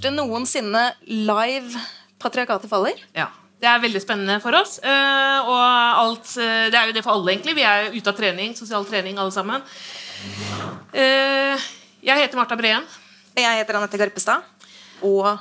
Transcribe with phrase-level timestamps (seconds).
[0.00, 1.76] første noensinne live
[2.20, 2.96] Patriarkatet faller.
[3.12, 3.26] Ja.
[3.60, 4.78] Det er veldig spennende for oss.
[4.78, 7.54] eh, og alt, eh, det er jo det for alle, egentlig.
[7.54, 9.60] Vi er ute av trening, sosial trening, alle sammen.
[10.94, 11.58] Eh,
[12.00, 12.82] jeg heter Marta Breen.
[13.36, 14.42] Jeg heter Anette Garpestad.
[15.02, 15.38] Og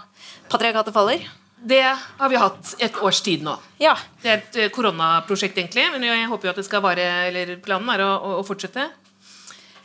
[0.49, 1.23] Patriarkatet faller.
[1.55, 3.57] Det har vi hatt et års tid nå.
[3.79, 3.95] Ja.
[4.21, 5.89] Det er et koronaprosjekt, egentlig.
[5.91, 8.89] Men jeg håper jo at det skal vare, eller planen er å, å fortsette.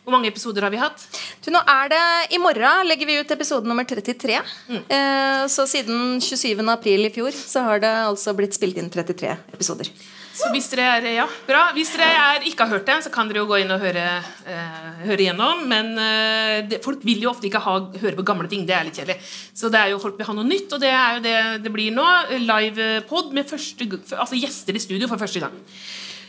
[0.04, 1.00] Hvor mange episoder har vi hatt?
[1.40, 2.02] Du, nå er det,
[2.36, 4.36] I morgen legger vi ut episode nummer 33.
[4.77, 6.60] Eh, så siden 27.
[6.68, 9.88] april i fjor så har det altså blitt spilt inn 33 episoder.
[10.34, 11.68] Så hvis dere er, ja, bra.
[11.77, 14.04] Hvis dere er, ikke har hørt den, så kan dere jo gå inn og høre,
[14.50, 15.62] eh, høre igjennom.
[15.70, 18.66] Men eh, det, folk vil jo ofte ikke ha, høre på gamle ting.
[18.66, 19.20] Det er litt kjedelig.
[19.55, 21.72] Så det er jo folk vil ha noe nytt, og det er jo det det
[21.72, 22.08] blir nå.
[22.44, 23.88] Livepod med første,
[24.19, 25.55] altså gjester i studio for første gang.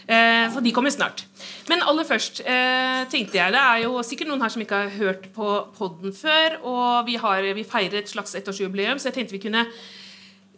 [0.06, 1.26] Eh, så de kommer snart.
[1.70, 4.92] Men aller først eh, tenkte jeg Det er jo sikkert noen her som ikke har
[5.00, 6.60] hørt på podden før.
[6.62, 9.64] Og vi, har, vi feirer et slags ettårsjubileum, så jeg tenkte vi kunne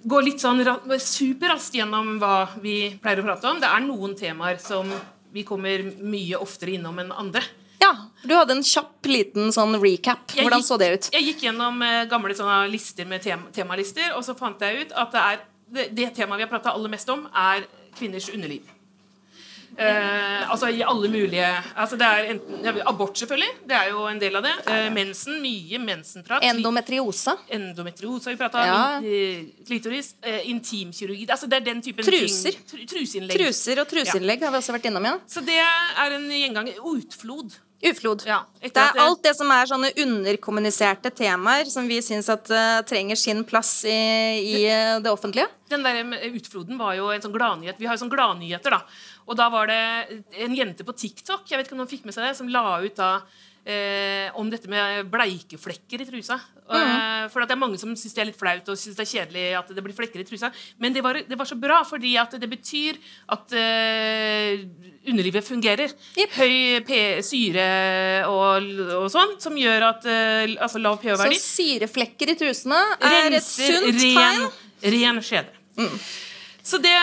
[0.08, 3.62] gå litt sånn ra- superraskt gjennom hva vi pleier å prate om.
[3.64, 4.92] Det er noen temaer som
[5.34, 7.44] vi kommer mye oftere innom enn andre.
[7.82, 7.92] Ja,
[8.24, 10.32] Du hadde en kjapp liten sånn recap.
[10.36, 11.10] Jeg Hvordan gikk- så det ut?
[11.14, 12.34] Jeg gikk gjennom eh, gamle
[12.72, 16.40] lister med tem temalister, og så fant jeg ut at det, er, det, det temaet
[16.42, 17.64] vi har prata aller mest om, er
[17.96, 18.64] kvinners underliv.
[19.78, 23.50] Eh, altså i alle mulige altså det er enten, ja, Abort, selvfølgelig.
[23.70, 24.54] Det er jo en del av det.
[24.66, 25.38] Eh, mensen.
[25.44, 26.44] Mye mensenprat.
[26.44, 27.36] Endometriose.
[27.54, 28.72] Endometriose har vi prata om.
[28.72, 28.82] Ja.
[29.06, 30.16] eh, Klitoris.
[30.22, 31.28] Eh, intimkirurgi.
[31.30, 32.58] Altså det er den typen Truser.
[32.58, 32.88] ting.
[32.90, 33.38] Truseinnlegg.
[33.38, 35.06] Truser og truseinnlegg har vi også vært innom.
[35.06, 36.82] ja Så det er en gjenganger.
[36.82, 37.60] Utflod.
[37.78, 38.24] Uflod.
[38.26, 42.80] Ja, Det er alt det som er sånne underkommuniserte temaer som vi syns at eh,
[42.90, 45.46] trenger sin plass i, i eh, det offentlige.
[45.70, 47.78] Den der utfloden var jo en sånn gladnyhet.
[47.78, 48.82] Vi har jo sånn gladnyheter, da.
[49.28, 49.82] Og da var det
[50.40, 52.80] en jente på TikTok jeg vet ikke om noen fikk med seg det, som la
[52.84, 53.12] ut da
[53.68, 56.38] eh, om dette med bleikeflekker i trusa.
[56.68, 59.06] Eh, for at det er mange som syns det er litt flaut og synes det
[59.06, 60.52] er kjedelig at det blir flekker i trusa.
[60.84, 63.00] Men det var, det var så bra, fordi at det betyr
[63.36, 64.64] at eh,
[65.08, 65.96] underlivet fungerer.
[66.18, 66.38] Yep.
[66.38, 67.68] Høy syre
[68.32, 68.72] og,
[69.02, 71.38] og sånn, som gjør at eh, Altså lav pH-verdi.
[71.38, 74.96] Så syreflekker i trusene er et sunt ren, tegn.
[74.96, 75.54] ren skjede.
[76.68, 76.96] Så det,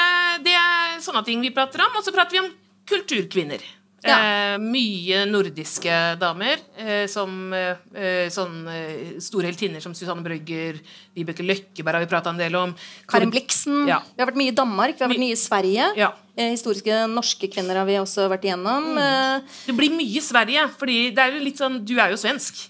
[0.45, 1.97] det er sånne ting vi prater om.
[1.97, 2.53] Og så prater vi om
[2.91, 3.63] kulturkvinner.
[4.05, 4.17] Ja.
[4.21, 6.61] Eh, mye nordiske damer.
[6.77, 10.77] Eh, som eh, eh, sånn eh, store heltinner som Susanne Brøgger,
[11.17, 12.75] Vibeke Løkkeberg har vi prata en del om.
[13.09, 13.87] Karen Blixen.
[13.89, 14.03] Ja.
[14.13, 15.89] Vi har vært mye i Danmark, vi har vært mye i Sverige.
[15.97, 16.11] Ja.
[16.37, 18.91] Eh, historiske norske kvinner har vi også vært igjennom.
[19.01, 22.61] Eh, Det blir mye Sverige, fordi det er jo litt sånn Du er jo svensk.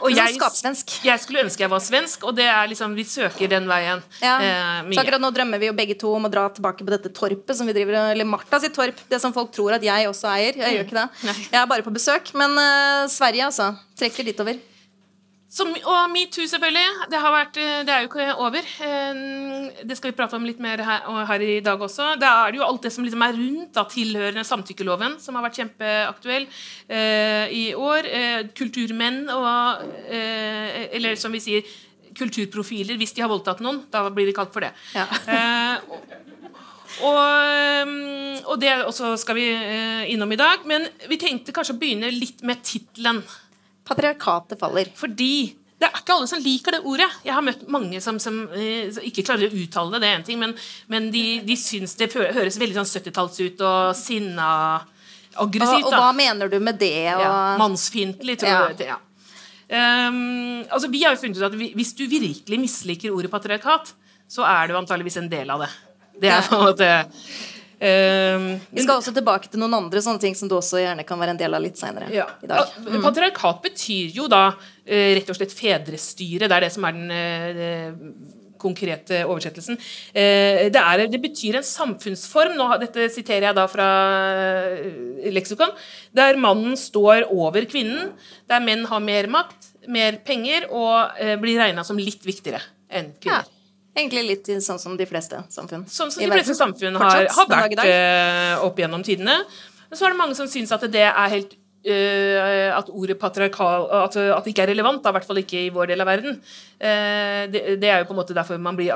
[0.00, 0.96] Og jeg, skapsvensk.
[1.06, 4.36] jeg skulle ønske jeg var svensk, og det er liksom Vi søker den veien Ja.
[4.38, 7.12] eh, Så akkurat nå drømmer vi jo begge to om å dra tilbake på dette
[7.16, 8.96] torpet som vi driver Eller Martha sitt torp.
[9.08, 10.56] Det som folk tror at jeg også eier.
[10.60, 11.08] Jeg gjør ikke det.
[11.30, 11.36] Nei.
[11.52, 12.32] Jeg er bare på besøk.
[12.34, 13.72] Men uh, Sverige, altså.
[13.98, 14.58] Trekker ditover.
[15.56, 17.06] Så, og metoo, selvfølgelig.
[17.08, 18.66] Det, har vært, eh, det er jo ikke over.
[18.84, 19.20] Eh,
[19.88, 22.10] Det skal vi prate om litt mer her, her i dag også.
[22.20, 25.46] Da er det jo alt det som liksom er rundt da, tilhørende samtykkeloven, som har
[25.46, 26.44] vært kjempeaktuell
[26.90, 28.08] eh, i år.
[28.18, 31.64] Eh, kulturmenn og eh, Eller som vi sier
[32.16, 33.80] kulturprofiler hvis de har voldtatt noen.
[33.92, 34.74] Da blir de kalt for det.
[34.96, 35.06] Ja.
[35.32, 35.76] Eh,
[37.04, 37.90] og,
[38.52, 39.48] og det også skal vi
[40.12, 40.68] innom i dag.
[40.68, 43.24] Men vi tenkte kanskje å begynne litt med tittelen.
[43.86, 44.90] Patriarkatet faller.
[44.98, 47.08] Fordi det er ikke alle som liker det ordet.
[47.26, 50.18] Jeg har møtt mange som, som, eh, som ikke klarer å uttale det, det er
[50.20, 50.54] en ting, men,
[50.92, 54.48] men de, de syns det høres veldig sånn 70-talls ut og sinna
[55.36, 55.84] aggressivt.
[55.84, 56.94] og og hva mener du med det?
[57.14, 58.62] Og, Ja, Mannsfiendtlig, tror Ja.
[58.70, 58.78] jeg.
[58.80, 58.98] det, Ja.
[59.66, 63.92] Um, altså, vi har jo funnet ut at vi, hvis du virkelig misliker ordet patriarkat,
[64.30, 65.70] så er du antageligvis en del av det.
[66.22, 66.90] Det er på en måte
[67.80, 71.20] um, vi skal også tilbake til noen andre sånne ting som du også gjerne kan
[71.20, 72.24] være en del av litt seinere Ja.
[72.42, 72.70] i dag.
[72.86, 74.46] Ja, Patriarkat betyr jo da
[74.86, 76.48] eh, rett og slett fedrestyre.
[76.48, 77.92] Det er det som er den eh,
[78.58, 79.76] konkrete oversettelsen.
[80.16, 83.88] Eh, det, er, det betyr en samfunnsform, nå, dette siterer jeg da fra
[85.36, 85.74] leksikon,
[86.16, 88.14] der mannen står over kvinnen,
[88.48, 93.42] der menn har mer makt, mer penger og blir regna som litt viktigere enn Ja.
[93.96, 95.86] Egentlig litt sånn som de fleste samfunn.
[95.88, 96.60] Sånn som de fleste verden.
[96.60, 99.38] samfunn har, har vært eh, opp gjennom tidene.
[99.86, 101.56] Men så er det mange som syns at det er helt
[101.86, 105.60] Uh, At ordet patriarkal at, at det ikke er relevant, da, i hvert fall ikke
[105.60, 106.40] i vår del av verden.
[106.80, 108.90] Uh, det, det er jo på en måte derfor man blir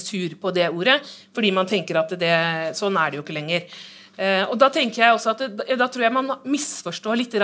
[0.00, 1.02] sur på det ordet.
[1.36, 2.32] Fordi man tenker at det,
[2.78, 3.66] sånn er det jo ikke lenger.
[4.16, 7.36] Uh, og da tenker jeg også at det, da tror jeg man misforstår litt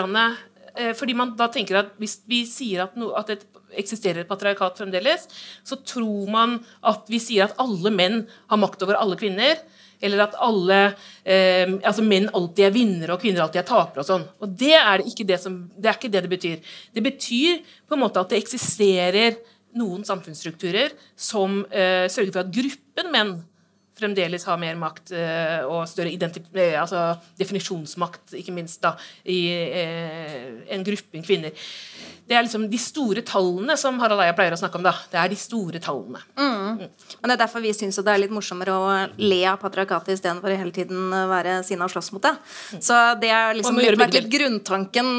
[0.99, 3.41] fordi man da tenker at hvis vi sier at, no, at det
[3.77, 5.27] eksisterer et patriarkat fremdeles,
[5.67, 9.59] så tror man at vi sier at alle menn har makt over alle kvinner.
[10.05, 10.79] Eller at alle
[11.25, 14.03] eh, altså menn alltid er vinnere og kvinner alltid er tapere.
[14.05, 14.27] og sånn.
[14.45, 16.73] Og det er det, som, det er ikke det det betyr.
[16.93, 19.39] Det betyr på en måte at det eksisterer
[19.77, 23.35] noen samfunnsstrukturer som eh, sørger for at gruppen menn
[23.97, 28.93] fremdeles har mer makt eh, og større eh, altså definisjonsmakt, ikke minst, da,
[29.25, 30.45] i eh,
[30.75, 31.57] en gruppe kvinner.
[32.27, 34.85] Det er liksom de store tallene som Harald Eia pleier å snakke om.
[34.85, 34.93] da.
[35.13, 36.21] Det er de store tallene.
[36.37, 36.81] Mm.
[36.83, 38.89] Men Det er derfor vi syns det er litt morsommere å
[39.23, 42.35] le av patriarkatet istedenfor hele tiden være sinna og slåss mot det.
[42.75, 42.83] Mm.
[42.83, 45.15] Så det er liksom litt, vært litt grunntanken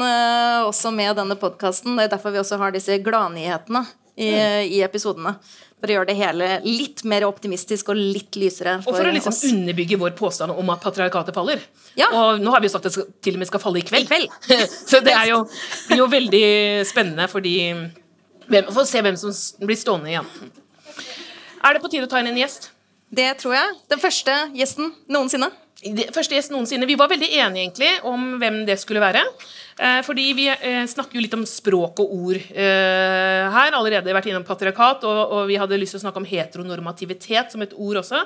[0.68, 1.96] også med denne podkasten.
[1.96, 3.86] Det er derfor vi også har disse gladnyhetene
[4.18, 4.68] i, mm.
[4.76, 5.38] i episodene.
[5.78, 8.78] For å gjøre det hele litt mer optimistisk og litt lysere.
[8.82, 11.62] For og for å liksom underbygge vår påstand om at patriarkatet faller.
[11.98, 12.08] Ja.
[12.10, 14.08] Og nå har vi jo sagt at det til og med skal falle i kveld.
[14.08, 14.34] I kveld.
[14.90, 15.44] Så det er jo,
[15.86, 16.48] blir jo veldig
[16.88, 20.32] spennende For å se hvem som blir stående igjen.
[21.62, 22.72] Er det på tide å ta inn en gjest?
[23.14, 23.78] Det tror jeg.
[23.88, 25.48] Den første gjesten noensinne.
[25.78, 26.88] Første gjest noensinne.
[26.90, 29.20] Vi var veldig enige egentlig om hvem det skulle være.
[29.78, 33.76] Eh, fordi vi eh, snakker jo litt om språk og ord eh, her.
[33.78, 37.76] Allerede vært innom patriarkat, og, vi hadde lyst til å snakke om heteronormativitet som et
[37.78, 38.24] ord også.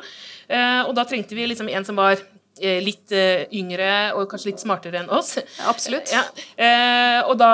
[0.88, 2.20] Og da trengte vi liksom en som var
[2.60, 3.12] litt
[3.54, 5.36] yngre og kanskje litt smartere enn oss.
[5.70, 6.12] Absolutt.
[6.12, 6.24] Ja.
[7.24, 7.52] Og, da,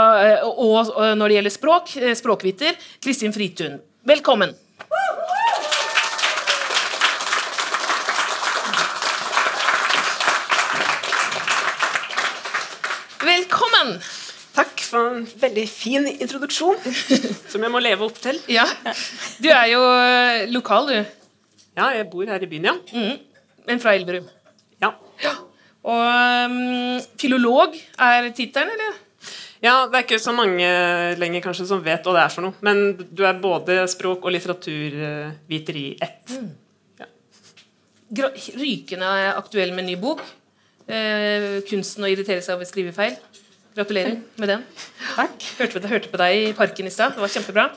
[0.48, 3.78] og, når det gjelder språk, språkviter, Kristin Fritun.
[4.08, 4.56] Velkommen.
[13.88, 14.00] Velkommen!
[14.58, 16.80] Takk for en veldig fin introduksjon,
[17.52, 18.40] som jeg må leve opp til.
[18.50, 18.64] Ja,
[19.38, 20.96] Du er jo eh, lokal, du.
[21.78, 22.74] Ja, jeg bor her i byen, ja.
[22.90, 23.44] Mm.
[23.68, 24.26] Men fra Elverum.
[24.82, 24.90] Ja.
[25.22, 25.34] ja.
[25.86, 26.02] Og
[26.50, 28.98] um, filolog er tittelen, eller?
[29.62, 30.66] Ja, det er ikke så mange
[31.18, 32.58] lenger kanskje som vet hva det er for noe.
[32.66, 36.34] Men du er både språk- og litteraturviter i ett.
[36.34, 36.50] Mm.
[36.98, 38.32] Ja.
[38.58, 40.24] Rykende aktuell med ny bok.
[40.88, 43.18] Eh, kunsten å irritere seg over skrivefeil.
[43.76, 44.64] Gratulerer med den.
[45.14, 45.44] Takk.
[45.58, 47.14] Hørte, hørte på deg i parken i stad.
[47.16, 47.68] Det var kjempebra.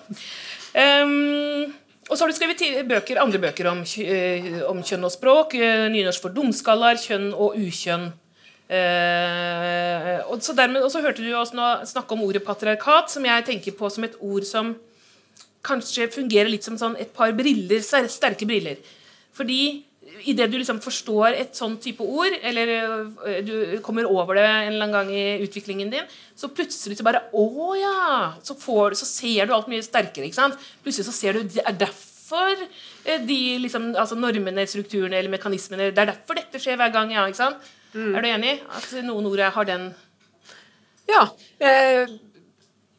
[0.72, 1.74] Um,
[2.08, 5.58] og så har du skrevet bøker, andre bøker om, uh, om kjønn og språk.
[5.60, 8.10] Uh, nynorsk for dumskaller, kjønn og ukjønn.
[8.72, 13.28] Uh, og så dermed, og så hørte du oss nå snakke om ordet patriarkat, som
[13.28, 14.74] jeg tenker på som et ord som
[15.66, 18.80] kanskje fungerer litt som sånn et par briller, sterke briller.
[19.36, 19.84] Fordi
[20.30, 23.54] idet du liksom forstår et sånn type ord, eller øh, du
[23.86, 26.08] kommer over det en eller annen gang i utviklingen din,
[26.38, 28.32] så plutselig så bare Å ja!
[28.44, 30.28] Så, får, så ser du alt mye sterkere.
[30.28, 30.58] ikke sant?
[30.84, 35.92] Plutselig så ser du Det er derfor øh, de liksom, altså normene, strukturene eller mekanismene
[35.92, 37.12] Det er derfor dette skjer hver gang.
[37.14, 37.72] ja, ikke sant?
[37.94, 38.16] Mm.
[38.16, 38.56] Er du enig?
[38.72, 39.90] At noen ord har den
[41.10, 41.26] Ja.
[41.60, 42.08] Eh,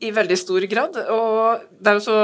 [0.03, 0.99] I veldig stor grad.
[1.15, 2.19] Og det er jo så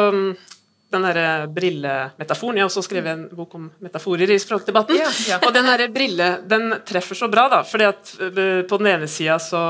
[0.90, 2.56] den der brillemetaforen.
[2.56, 4.96] Jeg har også skrevet en bok om metaforer i språkdebatten.
[4.96, 5.40] Ja, ja.
[5.44, 7.62] Og den der brille den treffer så bra, da.
[7.66, 9.64] fordi at eh, på den ene sida så,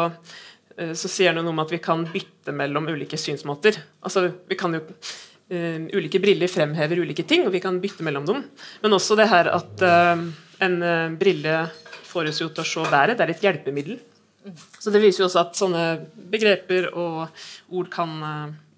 [0.77, 3.81] eh, så sier den noe om at vi kan bytte mellom ulike synsmåter.
[3.99, 8.27] Altså, vi kan jo uh, Ulike briller fremhever ulike ting, og vi kan bytte mellom
[8.29, 8.43] dem.
[8.85, 10.23] Men også det her at uh,
[10.63, 10.81] en
[11.19, 11.61] brille
[12.09, 13.19] får oss jo til å se været.
[13.19, 13.99] Det er et hjelpemiddel.
[14.79, 15.87] Så det viser jo også at sånne
[16.31, 17.27] begreper og
[17.75, 18.13] ord kan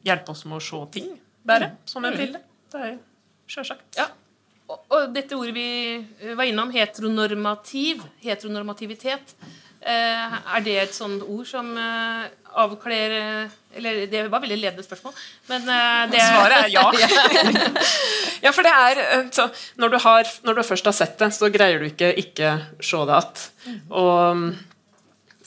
[0.07, 1.11] hjelpe oss med å se ting
[1.59, 1.79] mm.
[1.85, 2.41] som en pille.
[2.71, 2.99] Det er
[3.51, 3.87] sjølsagt.
[3.99, 4.07] Ja.
[4.71, 9.35] Og, og, dette ordet vi eh, var innom, heteronormativ, heteronormativitet,
[9.81, 12.29] eh, er det et sånt ord som eh,
[12.61, 13.13] avkler
[13.75, 15.15] Eller det var veldig ledende spørsmål,
[15.51, 16.87] men eh, det Svaret er ja.
[18.45, 21.31] ja, for det er eh, så, når, du har, når, du først har sett det,
[21.35, 23.47] så greier du ikke ikke se det igjen.
[23.67, 23.81] Mm.
[23.91, 24.19] Og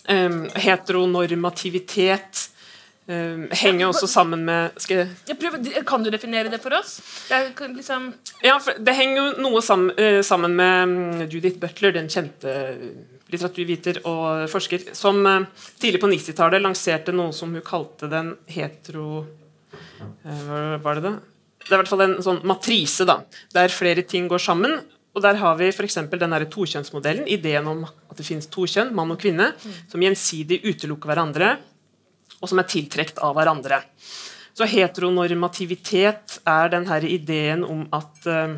[0.09, 2.49] um, heteronormativitet
[3.03, 4.77] Uh, henger også sammen med
[5.35, 7.01] prøver, Kan du definere det for oss?
[7.27, 8.13] Det, liksom...
[8.39, 12.53] ja, det henger noe sammen, uh, sammen, med mm, Judith Butler, den kjente
[13.33, 15.43] litteraturviter og forsker, som uh,
[15.83, 19.25] tidlig på 90-tallet lanserte noe som hun kalte den hetero...
[20.23, 21.13] hva var det da?
[21.63, 23.17] Det er i hvert fall en sånn matrise da,
[23.55, 24.79] der flere ting går sammen.
[25.13, 25.99] Og Der har vi f.eks.
[26.07, 29.77] den tokjønnsmodellen, ideen om at det finnes to kjønn, mann og kvinne, mm.
[29.91, 31.51] som gjensidig utelukker hverandre
[32.43, 33.79] og som er tiltrukket av hverandre.
[34.53, 38.57] Så heteronormativitet er denne ideen om at uh,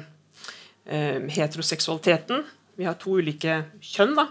[1.32, 2.44] heteroseksualiteten
[2.76, 4.26] Vi har to ulike kjønn da,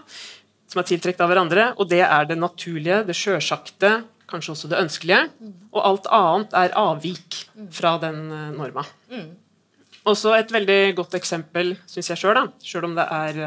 [0.69, 4.83] som er tiltrukket av hverandre, og det er det naturlige, det sjølsagte, kanskje også det
[4.83, 5.23] ønskelige.
[5.73, 7.39] Og alt annet er avvik
[7.73, 8.85] fra den uh, norma.
[10.05, 13.39] Også et veldig godt eksempel, syns jeg sjøl, sjøl om det er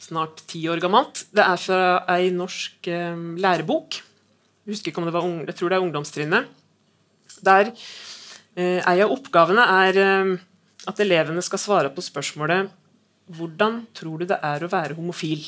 [0.00, 1.26] snart ti år gammelt.
[1.36, 1.80] Det er fra
[2.14, 2.88] ei norsk
[3.36, 4.15] lærebok jeg
[4.72, 6.48] husker ikke om det var jeg tror det er ungdomstrinnet.
[7.44, 7.70] Der
[8.56, 10.34] eh, Ei av oppgavene er eh,
[10.86, 12.72] at elevene skal svare på spørsmålet
[13.36, 15.42] hvordan tror du det er å være homofil?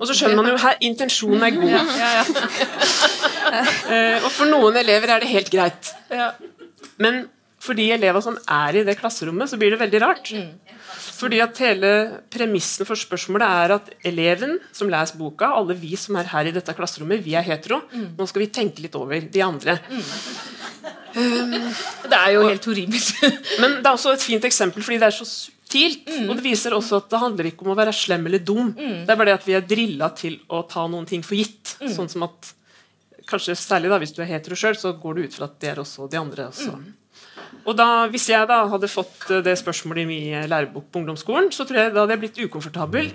[0.00, 1.68] Og så skjønner man jo her intensjonen er god.
[1.70, 2.22] Ja, ja,
[3.52, 5.92] uh, og for noen elever er det helt greit.
[6.98, 7.22] Men
[7.60, 10.32] for de elevene som er i det klasserommet, så blir det veldig rart.
[10.32, 10.78] Mm.
[11.20, 11.90] Fordi at hele
[12.32, 16.54] Premissen for spørsmålet er at eleven som leser boka, alle vi som er her i
[16.56, 17.82] dette klasserommet, vi er hetero.
[17.92, 18.14] Mm.
[18.16, 19.76] Nå skal vi tenke litt over de andre.
[19.90, 20.02] Mm.
[21.10, 21.54] Um,
[22.08, 23.24] det er jo helt horribelt.
[23.62, 26.08] men det er også et fint eksempel, fordi det er så subtilt.
[26.28, 28.72] Og det viser også at det handler ikke om å være slem eller dum.
[28.74, 31.76] Det er bare det at vi er drilla til å ta noen ting for gitt.
[31.92, 32.54] Sånn som at
[33.30, 35.68] Kanskje særlig da, hvis du er hetero sjøl, så går du ut fra at det
[35.70, 36.48] er også de andre.
[36.50, 36.72] også.
[36.74, 36.88] Mm.
[37.64, 41.50] Og da, Hvis jeg da hadde fått eh, det spørsmålet i min lærebok på ungdomsskolen,
[41.54, 43.12] så tror jeg da hadde jeg blitt ukomfortabel.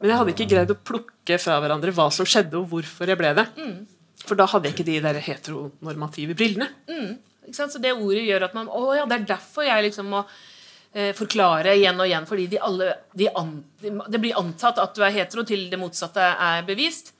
[0.00, 3.20] Men jeg hadde ikke greid å plukke fra hverandre hva som skjedde, og hvorfor jeg
[3.20, 3.46] ble det.
[3.56, 3.78] Mm.
[4.26, 6.68] For da hadde jeg ikke de der heteronormative brillene.
[6.90, 7.16] Mm.
[7.54, 10.22] Så det ordet gjør at man Å ja, det er derfor jeg liksom må
[10.92, 12.26] eh, forklare igjen og igjen.
[12.28, 16.32] Fordi de alle, de an, det blir antatt at du er hetero til det motsatte
[16.48, 17.14] er bevist.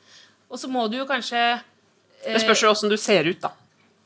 [0.51, 3.55] Og så må du jo kanskje eh, Det spørs jo åssen du ser ut, da.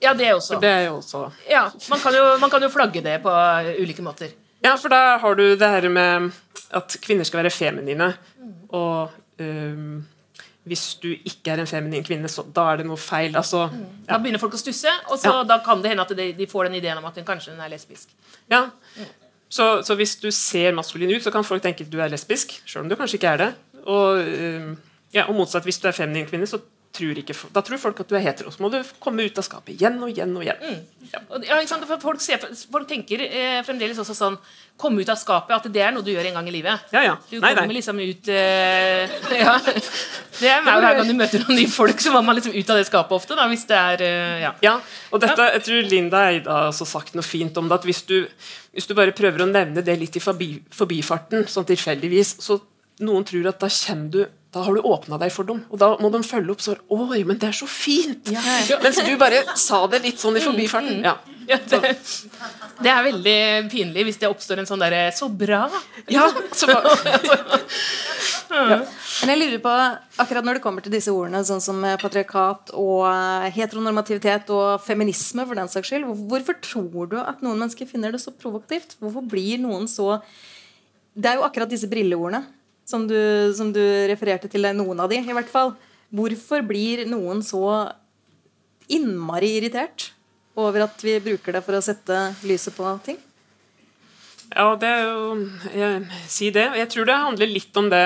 [0.00, 0.54] Ja, det også.
[0.54, 3.34] For det er jo også Ja, man kan jo, man kan jo flagge det på
[3.80, 4.32] ulike måter.
[4.64, 6.30] Ja, for da har du det her med
[6.76, 8.12] at kvinner skal være feminine.
[8.68, 10.00] Og um,
[10.68, 13.36] hvis du ikke er en feminin kvinne, så da er det noe feil.
[13.36, 13.88] Altså, ja.
[14.12, 15.46] Da begynner folk å stusse, og så ja.
[15.48, 17.72] da kan det hende at de, de, får den ideen om at hun kanskje er
[17.72, 18.12] lesbisk.
[18.52, 18.66] Ja,
[19.50, 22.60] så, så, hvis du ser maskulin ut, så kan folk tenke at du er lesbisk,
[22.68, 23.48] sjøl om du kanskje ikke er det.
[23.82, 24.76] Og, um,
[25.16, 26.60] ja, og motsatt, hvis du er feminin kvinne, så
[27.00, 28.52] tror ikke, da tror folk at du er hetero.
[28.52, 30.60] Så må du komme ut av skapet igjen og igjen og igjen.
[30.60, 31.06] Mm.
[31.10, 31.20] Ja.
[31.48, 34.36] Ja, folk, ser, folk, tenker eh, fremdeles også sånn
[34.80, 36.86] Komme ut av skapet, at det er noe du gjør en gang i livet.
[36.94, 37.16] Ja, ja.
[37.28, 37.76] Du nei, kommer nei.
[37.76, 39.58] liksom ut eh, ja.
[40.38, 42.80] Det er hver gang du møter noen nye folk, så må man liksom ut av
[42.80, 43.36] det skapet ofte.
[43.36, 44.54] Da, hvis det er eh, ja.
[44.64, 44.78] ja.
[45.12, 47.76] og dette, jeg tror Linda Eide har også sagt noe fint om det.
[47.76, 48.16] at hvis du,
[48.72, 52.56] hvis du bare prøver å nevne det litt i forbi, forbifarten, sånn tilfeldigvis, så
[53.04, 55.62] noen tror at da kommer du da har du åpna deg for dem.
[55.70, 58.32] Og da må de følge opp sånn Oi, men det er så fint!
[58.34, 58.42] Ja.
[58.82, 60.98] Mens du bare sa det litt sånn i forbifarten.
[60.98, 61.06] Mm, mm.
[61.06, 61.36] Ja.
[61.50, 61.78] Ja, det,
[62.78, 63.38] det, er veldig
[63.72, 65.64] pinlig hvis det oppstår en sånn derre Så bra!
[66.12, 66.92] Ja, så bra.
[68.70, 68.76] ja.
[68.84, 69.72] Men jeg lurer på,
[70.22, 73.08] akkurat når det kommer til disse ordene, sånn som patriarkat og
[73.56, 78.22] heteronormativitet og feminisme, for den saks skyld, hvorfor tror du at noen mennesker finner det
[78.22, 78.98] så provokativt?
[79.02, 80.20] Hvorfor blir noen så
[81.14, 82.46] Det er jo akkurat disse brilleordene
[82.90, 83.16] som du,
[83.56, 85.74] som du refererte til, noen av de i hvert fall.
[86.10, 87.64] Hvorfor blir noen så
[88.90, 90.10] innmari irritert
[90.58, 93.20] over at vi bruker det for å sette lyset på ting?
[94.50, 95.34] Ja, det er jo
[95.78, 96.66] jeg, Si det.
[96.80, 98.04] Jeg tror det handler litt om det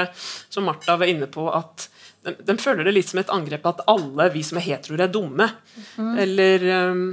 [0.52, 1.88] som Martha var inne på, at
[2.24, 5.12] de, de føler det litt som et angrep at alle vi som er heteroer, er
[5.12, 5.48] dumme.
[5.96, 6.12] Mm.
[6.24, 7.06] Eller um,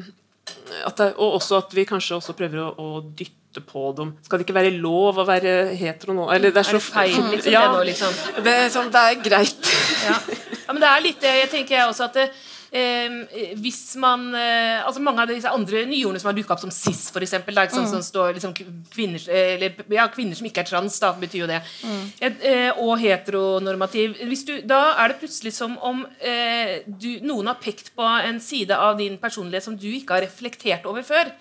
[0.98, 4.14] det, Og også at vi kanskje også prøver å, å dytte dytte på dem.
[4.24, 6.30] Skal det ikke være lov å være hetero nå?
[6.32, 8.22] Eller det er, så, er det feil, liksom, ja, det nå, liksom?
[8.46, 9.74] Det er, sånn, det er greit.
[10.06, 10.16] Ja.
[10.62, 10.72] ja.
[10.72, 11.36] men det er litt det.
[11.42, 12.26] Jeg tenker jeg også at det,
[12.72, 13.18] eh,
[13.60, 17.04] hvis man eh, altså Mange av disse andre nyordene som har dukka opp, som cis,
[17.12, 17.92] for eksempel, da, sånn, mm.
[17.92, 18.56] som står liksom,
[18.94, 21.60] kvinner, eller, ja, kvinner som ikke er trans, da, betyr jo det.
[21.84, 22.02] Mm.
[22.32, 24.16] Eh, og heteronormativ.
[24.48, 28.80] Du, da er det plutselig som om eh, du, noen har pekt på en side
[28.80, 31.36] av din personlighet som du ikke har reflektert over før.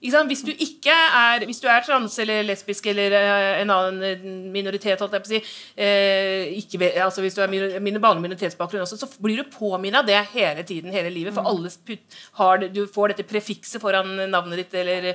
[0.00, 4.22] Hvis du ikke er Hvis du er trans eller lesbisk eller eh, en annen eh,
[4.52, 5.40] minoritet, holdt jeg på å si
[5.76, 10.22] eh, ikke, altså Hvis du er min, minoritetsbakgrunn også, så blir du påminnet av det
[10.32, 11.34] hele tiden, hele livet.
[11.36, 11.50] For mm.
[11.52, 11.98] alle
[12.40, 15.12] har, du får dette prefikset foran navnet ditt eller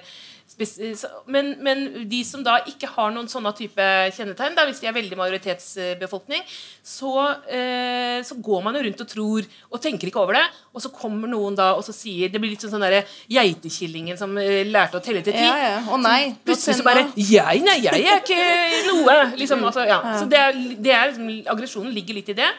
[1.28, 3.86] men, men, de som da ikke har noen sånne type
[4.16, 6.46] kjennetegn, da, hvis de er veldig majoritetsbefolkning,
[6.80, 7.12] så,
[7.52, 10.46] eh, så, går man jo rundt og tror og tenker ikke over det.
[10.72, 12.86] Og så kommer noen da og så sier Det blir litt sånn sånn
[13.32, 15.44] geitekillingen som eh, lærte å telle til ti.
[15.44, 15.82] Ja, ja.
[15.92, 18.40] Å nei, plutselig så bare Jeg, nei, jeg er ikke
[18.92, 19.18] noe.
[19.36, 20.00] Liksom, altså, ja.
[20.22, 22.54] Så det er, det er liksom, aggresjonen ligger litt i det.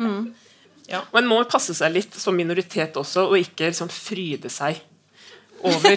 [0.00, 0.32] Mm.
[0.88, 1.02] Ja.
[1.12, 4.80] Man må passe seg litt som minoritet også, og ikke liksom fryde seg
[5.62, 5.96] over.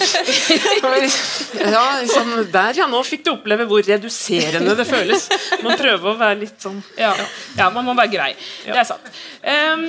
[1.55, 2.87] Ja, liksom, der, ja.
[2.89, 5.27] Nå fikk du oppleve hvor reduserende det føles.
[5.65, 7.13] Man prøver å være litt sånn Ja,
[7.57, 8.29] ja man må være grei.
[8.65, 9.09] Det er sant.
[9.41, 9.85] Um,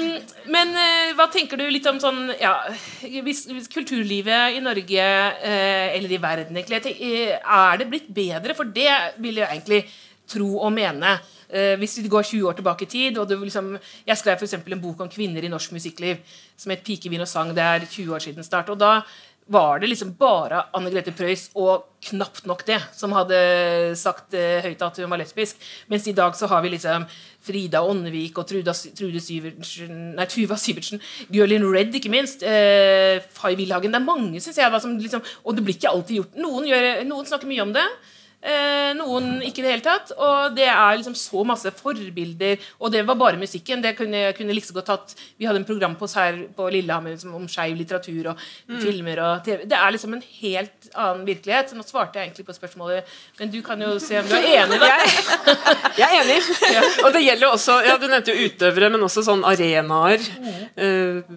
[0.53, 2.55] men uh, hva tenker du litt om sånn ja,
[3.03, 5.07] hvis, hvis kulturlivet i Norge,
[5.43, 8.57] uh, eller i verden egentlig, tenker, er det blitt bedre?
[8.57, 8.91] For det
[9.23, 9.85] vil jeg egentlig
[10.31, 11.17] tro og mene.
[11.47, 14.83] Uh, hvis vi går 20 år tilbake i tid og liksom, Jeg skrev for en
[14.83, 16.19] bok om kvinner i norsk musikkliv
[16.57, 17.55] som het 'Pikevin og sang'.
[17.55, 18.69] Det er 20 år siden start.
[18.69, 19.03] og da
[19.47, 23.39] var det liksom bare Anne Grete Preus og knapt nok det som hadde
[23.99, 25.63] sagt uh, høyt at hun var lesbisk.
[25.91, 27.07] Mens i dag så har vi liksom
[27.47, 31.03] Frida Åndevik og Truda, Trude Syvertsen Nei, Tuva Syvertsen.
[31.31, 32.43] Bjørlin Redd, ikke minst.
[32.43, 33.95] Eh, Fay Wilhagen.
[33.95, 34.73] Det er mange, syns jeg.
[34.73, 36.39] Da, som liksom, og det blir ikke alltid gjort.
[36.43, 37.87] Noen, gjør, noen snakker mye om det.
[38.47, 40.13] Eh, noen ikke i det hele tatt.
[40.15, 42.63] Og det er liksom så masse forbilder.
[42.79, 43.83] Og det var bare musikken.
[43.83, 47.15] Det kunne, kunne liksom godt tatt Vi hadde en program på, oss her på Lillehammer
[47.15, 48.79] liksom, om skeiv litteratur og mm.
[48.83, 49.65] filmer og TV.
[49.67, 51.73] Det er liksom en helt annen virkelighet.
[51.73, 54.49] Så nå svarte jeg egentlig på spørsmålet, men du kan jo se om du er
[54.61, 54.93] enig, da.
[54.93, 55.11] Jeg,
[55.97, 56.39] jeg er enig.
[56.77, 56.87] Ja.
[57.07, 60.23] Og det gjelder jo også ja, Du nevnte jo utøvere, men også sånn arenaer.
[60.37, 60.63] Mm.
[60.77, 61.37] Uh,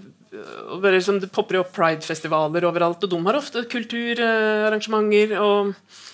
[0.70, 5.34] og bare liksom, Det popper jo opp pridefestivaler overalt, og de har ofte kulturarrangementer.
[5.42, 5.74] og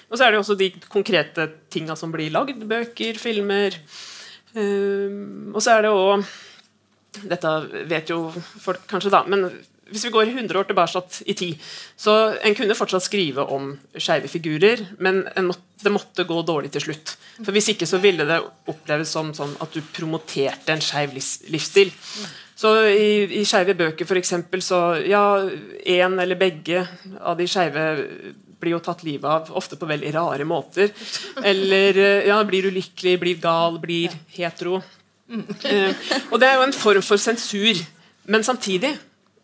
[0.09, 2.61] og så er det også de konkrete tinga som blir lagd.
[2.69, 3.77] Bøker, filmer.
[4.55, 6.23] Um, og så er det òg
[7.15, 7.49] Dette
[7.87, 8.27] vet jo
[8.59, 9.21] folk kanskje, da.
[9.31, 9.47] Men
[9.87, 11.61] hvis vi går 100 år tilbake i tid,
[11.95, 16.87] så en kunne fortsatt skrive om skeive figurer, men måtte, det måtte gå dårlig til
[16.87, 17.13] slutt.
[17.37, 21.93] For Hvis ikke så ville det oppleves som sånn at du promoterte en skeiv livsstil.
[22.55, 24.33] Så i, i skeive bøker, f.eks.,
[24.65, 25.23] så ja,
[25.85, 26.85] én eller begge
[27.21, 27.85] av de skeive
[28.61, 30.93] blir jo tatt livet av, ofte på veldig rare måter.
[31.43, 34.81] Eller eh, ja, blir ulykkelig, blir gal, blir hetero.
[35.25, 35.91] Uh,
[36.29, 37.81] og det er jo en form for sensur.
[38.29, 38.95] Men samtidig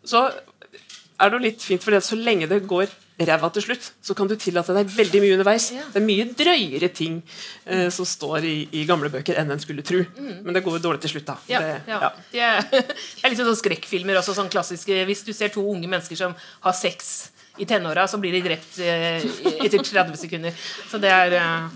[0.06, 2.90] så er det jo litt fint, for så lenge det går
[3.22, 5.68] ræva til slutt, så kan du tillate deg veldig mye underveis.
[5.74, 5.84] Ja.
[5.92, 9.84] Det er mye drøyere ting uh, som står i, i, gamle bøker enn en skulle
[9.86, 10.00] tro.
[10.02, 10.40] Mm.
[10.46, 11.36] Men det går jo dårlig til slutt, da.
[11.50, 12.10] Ja, det, ja.
[12.32, 15.90] Det, er, det er litt sånn skrekkfilmer også, sånn klassiske Hvis du ser to unge
[15.90, 19.24] mennesker som har sex i tenåra så blir de drept eh,
[19.64, 20.56] etter 30 sekunder.
[20.90, 21.70] Så det er eh,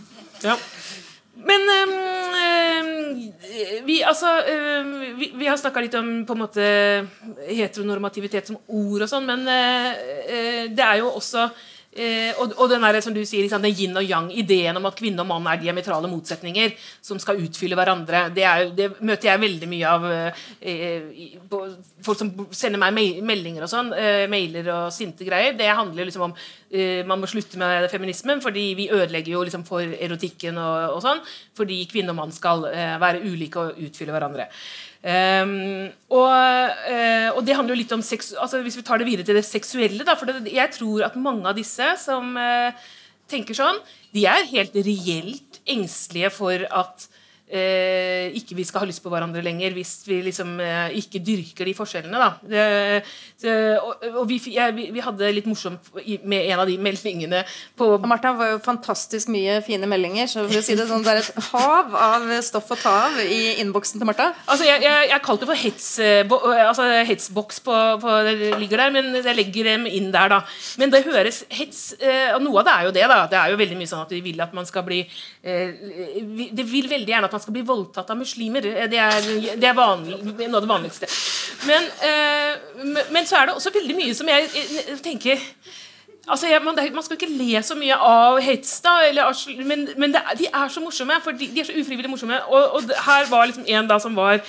[0.44, 0.56] Ja.
[1.46, 1.86] Men eh,
[3.84, 6.66] vi, altså, øh, vi, vi, har snakka litt om på en måte
[7.48, 11.48] heteronormativitet som ord og sånn, men øh, det er jo også
[11.96, 14.88] Eh, og, og, den der, som du sier, liksom, den yin og yang, ideen om
[14.88, 16.74] at kvinne og mann er diametrale motsetninger
[17.04, 21.38] som skal utfylle hverandre, det, er, det møter jeg veldig mye av eh,
[22.04, 25.56] folk som sender meg meldinger og sånn, eh, mailer og sinte greier.
[25.56, 29.64] Det handler liksom om eh, man må slutte med feminismen, fordi vi ødelegger jo liksom
[29.68, 31.24] for erotikken og, og sånn,
[31.56, 34.50] fordi kvinne og mann skal eh, være ulike og utfylle hverandre.
[35.06, 35.50] Um,
[36.10, 36.32] og,
[36.90, 39.36] uh, og, det handler jo litt om sex, altså Hvis vi tar det videre til
[39.38, 42.74] det seksuelle da, for det, Jeg tror at mange av disse som uh,
[43.30, 43.78] tenker sånn,
[44.16, 47.06] de er helt reelt engstelige for at
[47.46, 51.68] eh, ikke vi skal ha lyst på hverandre lenger hvis vi liksom eh, ikke dyrker
[51.68, 52.18] de forskjellene.
[52.20, 52.30] Da.
[52.42, 52.64] Det,
[53.42, 55.92] det, og, og vi, ja, vi, vi, hadde litt morsomt
[56.26, 57.44] med en av de meldingene
[57.78, 60.30] på Martha var jo fantastisk mye fine meldinger.
[60.30, 63.20] Så for å si det sånn, det er et hav av stoff å ta av
[63.22, 64.32] i innboksen til Martha.
[64.46, 68.94] Altså, jeg, jeg, jeg kalte det for hets, altså, hetsboks på, på, det ligger der,
[68.94, 70.42] men jeg legger dem inn der, da.
[70.80, 73.18] Men det høres hets eh, Og noe av det er jo det, da.
[73.30, 76.66] Det er jo veldig mye sånn at vi vil at man skal bli eh, Det
[76.68, 78.64] vil veldig gjerne at man skal bli voldtatt av muslimer.
[78.90, 81.10] Det er, det er vanlig, noe av det vanligste.
[81.68, 85.42] Men, eh, men, så er det også veldig mye som jeg, jeg tenker
[86.26, 89.28] Altså, jeg, man, man, skal ikke le så mye av hets, da, eller,
[89.62, 91.20] men, men det, de er så morsomme.
[91.22, 92.40] For de, de er så ufrivillig morsomme.
[92.50, 94.40] Og, og, her var liksom en da som var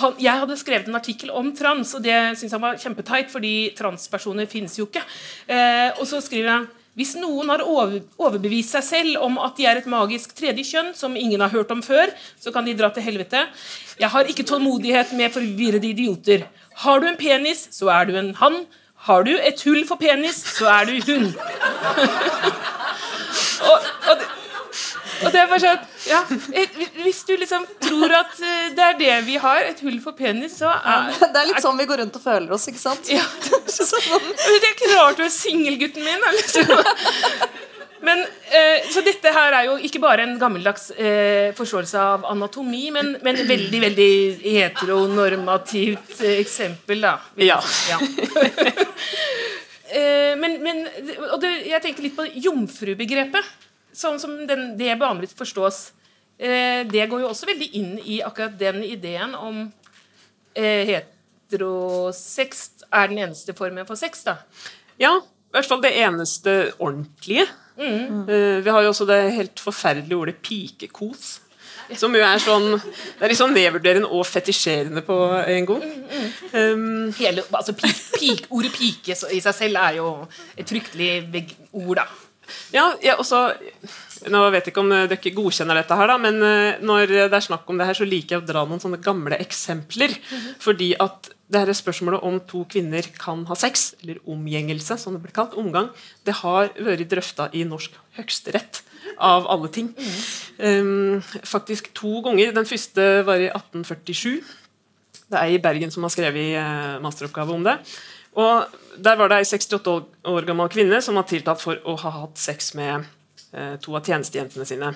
[0.00, 3.52] han, Jeg hadde skrevet en artikkel om trans, og det syntes han var kjempeteit, fordi
[3.78, 5.04] transpersoner finnes jo ikke.
[5.46, 9.80] Eh, og så skriver han hvis noen har overbevist seg selv om at de er
[9.80, 12.08] et magisk tredje kjønn som ingen har hørt om før,
[12.40, 13.42] så kan de dra til helvete.
[14.00, 16.46] Jeg har ikke tålmodighet med forvirrede idioter.
[16.86, 18.62] Har du en penis, så er du en han.
[19.08, 21.28] Har du et hull for penis, så er du hun.
[23.70, 24.24] og, og
[25.24, 26.20] og det er bare sånn ja,
[27.02, 30.58] Hvis du liksom tror at eh, det er det vi har, et hull for penis,
[30.60, 33.12] så er Det er litt sånn vi går rundt og føler oss, ikke sant?
[33.12, 33.24] Ja.
[33.76, 34.28] Sånn.
[34.32, 36.22] Det er ikke rart du er singelgutten min.
[36.36, 36.70] Liksom.
[38.06, 38.22] Men,
[38.54, 43.14] eh, så dette her er jo ikke bare en gammeldags eh, forståelse av anatomi, men,
[43.24, 44.10] men veldig veldig
[44.44, 47.16] heteronormativt eh, eksempel, da.
[47.40, 47.58] Ja.
[47.90, 47.98] ja.
[49.98, 50.84] eh, men, men
[51.32, 53.65] og det, jeg tenker litt på jomfrubegrepet
[53.96, 55.80] sånn som den, det vanligvis forstås,
[56.38, 59.62] eh, det går jo også veldig inn i akkurat den ideen om
[60.56, 64.24] eh, heterosex er den eneste formen for sex.
[64.26, 64.38] da.
[65.00, 67.46] Ja, i hvert fall det eneste ordentlige.
[67.76, 68.24] Mm.
[68.28, 71.40] Uh, vi har jo også det helt forferdelige ordet pikekos.
[71.94, 75.84] Som jo er sånn Det er litt sånn nedvurderende og fetisjerende på en gang.
[75.86, 76.30] Mm, mm.
[76.50, 80.08] Um, Hele, altså, pik, pik, ordet pike i seg selv er jo
[80.58, 82.08] et fryktelig ord, da.
[82.74, 83.48] Ja, jeg også
[84.32, 87.44] Nå vet jeg ikke om dere godkjenner dette, her da, men eh, når det er
[87.44, 90.14] snakk om det her, så liker jeg å dra noen sånne gamle eksempler.
[90.16, 90.54] Mm -hmm.
[90.64, 95.22] Fordi at det her spørsmålet om to kvinner kan ha sex, eller omgjengelse, som det
[95.22, 95.90] blir kalt, omgang,
[96.26, 98.82] det har vært drøfta i norsk høyesterett.
[99.18, 99.94] Av alle ting.
[100.58, 100.80] Mm.
[100.82, 102.50] Um, faktisk to ganger.
[102.52, 104.42] Den første var i 1847.
[105.30, 107.78] Det er i Bergen som har skrevet uh, masteroppgave om det.
[108.36, 109.92] Og Der var det ei 68
[110.24, 113.04] år gammel kvinne som var tiltalt for å ha hatt sex med
[113.52, 114.94] eh, to av tjenestejentene sine.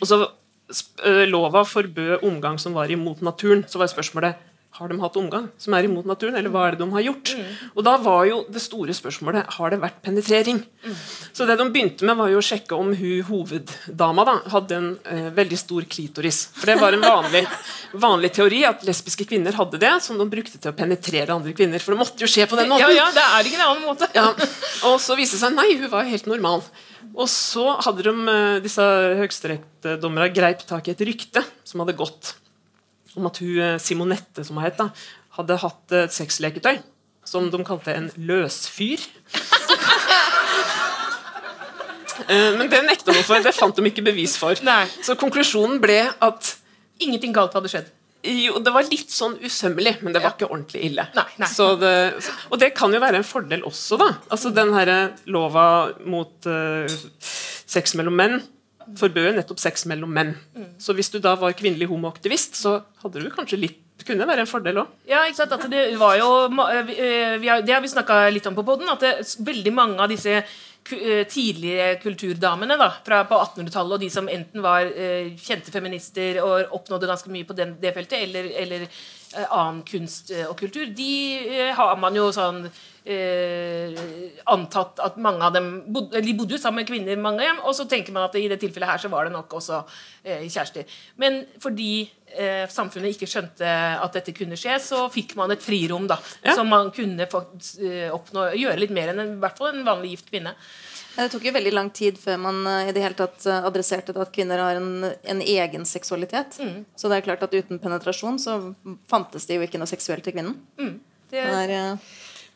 [0.00, 0.16] Og så
[1.04, 3.66] eh, Lova forbød omgang som var imot naturen.
[3.68, 4.40] Så var spørsmålet
[4.76, 7.32] har de hatt omgang som er imot naturen, eller hva er det de har gjort?
[7.36, 7.52] Mm.
[7.72, 10.60] Og da var jo det store spørsmålet har det vært penetrering.
[10.84, 10.96] Mm.
[11.36, 14.88] Så det de begynte med, var jo å sjekke om hun hoveddama da, hadde en
[15.12, 16.42] eh, veldig stor klitoris.
[16.56, 17.44] For det var en vanlig,
[18.06, 21.82] vanlig, teori at lesbiske kvinner hadde det, som de brukte til å penetrere andre kvinner.
[21.82, 22.88] For det måtte jo skje på den måten.
[22.92, 24.10] Ja, ja, det er ikke en annen måte.
[24.16, 24.30] Ja.
[24.90, 26.64] Og så viste det seg nei, hun var helt normal.
[27.16, 28.84] Og så hadde de, uh, disse
[29.20, 32.34] høyesterettsdommerne greip tak i et rykte som hadde gått
[33.16, 34.90] om at hun eh, Simonette, som hun het, da,
[35.38, 36.78] hadde hatt et sexleketøy
[37.26, 39.02] som de kalte en løsfyr.
[42.26, 43.42] Eh, men det nekta de for.
[43.44, 44.56] Det fant de ikke bevis for.
[44.64, 44.86] Nei.
[45.04, 46.54] Så konklusjonen ble at
[47.04, 47.90] Ingenting galt hadde skjedd.
[48.24, 50.34] Jo, det var litt sånn usømmelig, men det var ja.
[50.38, 51.04] ikke ordentlig ille.
[51.14, 51.50] Nei, nei.
[51.82, 51.92] Det,
[52.48, 54.08] og det kan jo være en fordel også, da.
[54.32, 54.92] Altså Den her
[55.28, 55.66] lova
[56.08, 56.88] mot uh,
[57.68, 58.40] sex mellom menn
[59.00, 60.36] forbød nettopp sex mellom menn.
[60.54, 60.70] Mm.
[60.82, 64.44] Så hvis du da var kvinnelig homoaktivist, så hadde du kanskje litt det kunne være
[64.44, 64.94] en fordel òg.
[65.08, 65.68] Ja, ikke sant?
[65.72, 66.30] Det var jo
[66.66, 70.10] eh, eh, Det har vi snakka litt om på poden, at det, veldig mange av
[70.12, 74.90] disse eh, tidlige kulturdamene da, fra på 1800-tallet, og de som enten var
[75.40, 78.84] kjente feminister og oppnådde ganske mye på den, det feltet, eller, eller
[79.46, 82.66] annen kunst og kultur, de har man jo sånn
[83.06, 83.94] eh,
[84.52, 87.76] antatt at mange av dem bodde, de bodde jo sammen med kvinner, mange hjem, og
[87.78, 89.80] så tenker man at i det tilfellet her så var det nok også
[90.24, 90.98] eh, kjærester.
[91.22, 91.90] Men fordi
[92.34, 93.70] eh, samfunnet ikke skjønte
[94.02, 96.56] at dette kunne skje, så fikk man et frirom da, ja.
[96.58, 100.16] som man kunne eh, oppnå, gjøre litt mer enn en, i hvert fall en vanlig
[100.16, 100.56] gift kvinne.
[101.16, 104.14] Det tok jo veldig lang tid før man eh, i det hele tatt eh, adresserte
[104.20, 106.58] at kvinner har en, en egen seksualitet.
[106.60, 106.82] Mm.
[106.98, 108.58] Så det er klart at uten penetrasjon så
[109.08, 110.58] fantes det jo ikke noe seksuelt til kvinnen.
[110.80, 110.96] Mm.
[111.30, 111.96] Det, det er,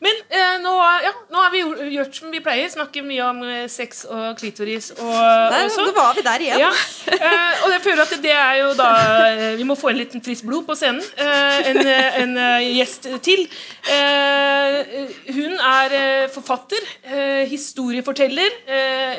[0.01, 0.71] men eh, nå,
[1.05, 1.59] ja, nå, har vi
[1.93, 4.89] gjort som vi pleier, Snakker mye om eh, sex og klitoris.
[4.95, 5.91] Og, der, og sånn.
[5.93, 6.63] var vi der igjen.
[6.63, 6.71] Ja.
[7.11, 8.87] Eh, og jeg føler at det er jo da
[9.27, 11.03] eh, Vi må få en liten friskt blod på scenen.
[11.21, 12.33] Eh, en, eh, en
[12.65, 13.45] gjest til.
[15.35, 15.93] hun er
[16.33, 16.85] forfatter,
[17.49, 18.57] historieforteller,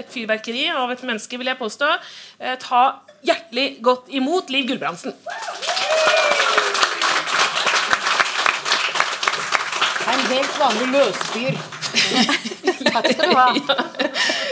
[0.00, 1.90] et fyrverkeri av et menneske, vil jeg påstå.
[2.62, 2.82] ta
[3.26, 5.14] hjertelig godt imot Liv Gulbrandsen.
[10.32, 11.54] Helt vanlig løsfyr.
[12.92, 13.48] Takk skal du ha.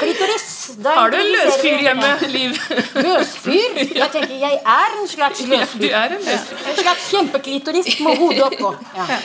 [0.00, 0.48] Klitoris.
[0.84, 2.58] Har du en løsfyr hjemme, Liv?
[3.06, 3.80] Løsfyr?
[3.96, 5.80] Jeg tenker jeg er en slags løsfyr.
[5.82, 6.66] Du er en løsfyr.
[6.72, 8.74] En slags kjempeklitoris med hodet oppå.
[8.96, 9.20] Ja.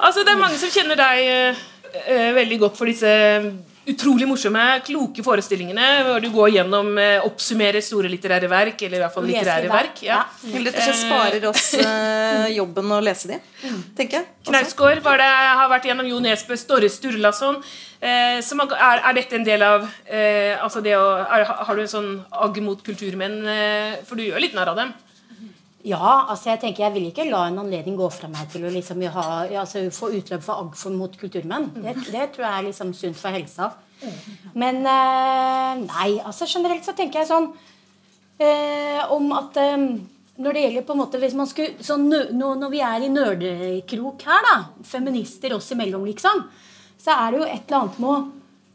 [0.00, 3.10] Altså, det er mange som kjenner deg uh, veldig godt for disse
[3.90, 9.02] utrolig morsomme, kloke forestillingene hvor du går gjennom, eh, oppsummerer store litterære verk, eller i
[9.04, 10.02] hvert fall litterære verk.
[10.06, 10.22] Ja.
[10.44, 10.56] Ja.
[10.64, 13.40] Rett og slett sparer oss eh, jobben å lese de,
[13.98, 14.28] tenker jeg.
[14.50, 17.60] Knausgård har vært gjennom Jo Nesbø, Storre Sturlason.
[18.00, 21.90] Eh, er, er, dette en del av eh, altså det å, er, Har du en
[21.90, 23.42] sånn agg mot kulturmenn?
[23.44, 24.94] Eh, for du gjør litt narr av dem.
[25.86, 28.72] Ja, altså jeg tenker jeg vil ikke la en anledning gå fra meg til å
[28.72, 29.26] liksom ha,
[29.62, 31.70] altså få utløp for agg mot kulturmenn.
[31.78, 33.70] Det, det, tror jeg er liksom sunt for helsa.
[34.60, 37.50] Men eh, nei, altså generelt så tenker jeg sånn
[38.40, 39.88] eh, om at eh,
[40.40, 43.12] når det gjelder på en måte hvis man skulle, sånn, nå, Når vi er i
[43.12, 44.56] nerdekrok her, da,
[44.88, 46.44] feminister oss imellom, liksom,
[47.00, 48.30] så er det jo et eller annet med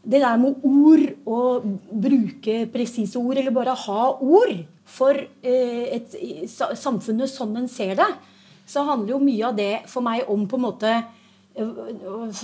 [0.06, 4.54] det der med ord, og bruke presise ord, eller bare ha ord
[4.86, 6.16] for eh, et,
[6.78, 8.08] samfunnet sånn en ser det,
[8.70, 10.94] så handler jo mye av det for meg om på en måte
[11.58, 12.40] eh,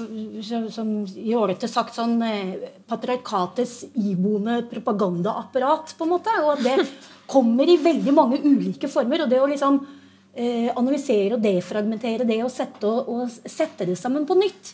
[0.73, 6.35] som i årete sagt sånn eh, patriarkatets iboende propagandaapparat, på en måte.
[6.43, 6.77] Og at det
[7.31, 9.25] kommer i veldig mange ulike former.
[9.25, 9.83] Og det å liksom
[10.31, 14.69] analysere og defragmentere det og sette, og, og sette det sammen på nytt,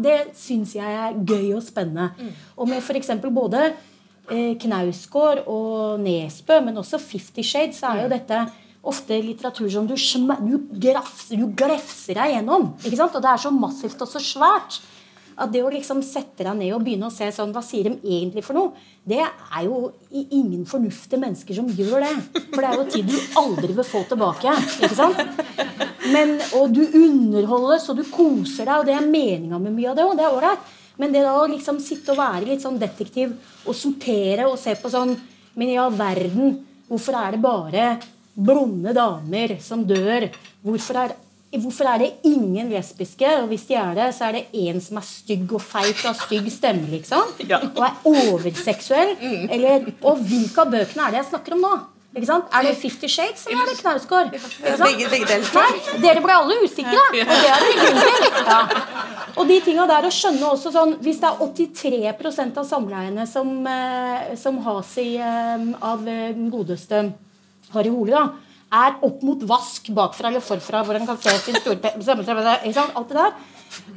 [0.00, 2.06] det syns jeg er gøy og spennende.
[2.16, 2.30] Mm.
[2.56, 3.10] Og med f.eks.
[3.28, 3.66] både
[4.62, 8.14] Knausgård og Nesbø, men også Fifty Shades, så er jo mm.
[8.16, 8.42] dette
[8.82, 12.72] ofte litteratur som du, du, grafser, du glefser deg gjennom.
[12.82, 13.14] ikke sant?
[13.14, 14.80] Og det er så massivt og så svært.
[15.32, 17.94] At det å liksom sette deg ned og begynne å se sånn, hva sier de
[18.18, 18.74] egentlig for noe,
[19.08, 22.12] det er jo ingen fornuftige mennesker som gjør det.
[22.52, 24.52] For det er jo tid du aldri vil få tilbake.
[24.82, 25.22] ikke sant?
[26.12, 29.98] Men, og du underholdes, og du koser deg, og det er meninga med mye av
[29.98, 30.08] det.
[30.10, 30.70] Og det er ålreit.
[31.00, 33.32] Men det da å liksom sitte og være litt sånn detektiv
[33.64, 35.14] og sortere og se på sånn
[35.54, 36.54] Men i all verden,
[36.88, 37.86] hvorfor er det bare
[38.32, 40.24] blonde damer som dør?
[40.64, 41.12] Hvorfor er,
[41.52, 43.28] hvorfor er det ingen lesbiske?
[43.42, 46.08] Og hvis de er det, så er det én som er stygg og feit og
[46.08, 47.34] har stygg stemme, liksom.
[47.44, 47.60] Ja.
[47.68, 49.12] Og er overseksuell.
[49.20, 49.44] Mm.
[49.58, 51.74] Eller, og hvilke av bøkene er det jeg snakker om nå?
[52.12, 52.48] Ikke sant?
[52.52, 54.34] Er det Fifty Shades eller er det Knausgård?
[54.34, 55.78] Begge, begge deler.
[56.02, 56.92] Dere ble alle usikre.
[56.92, 58.00] Og det er det grunn.
[58.52, 58.58] Ja.
[59.40, 63.48] Og de tinga der å skjønne også sånn Hvis det er 83% av samleiene som,
[63.66, 67.00] eh, som has i, eh, av eh, den godeste
[67.72, 68.26] Harry Hole, da,
[68.72, 72.92] er opp mot vask bakfra eller forfra, hvor han kan se sin store ikke sant?
[72.96, 73.32] Alt det der.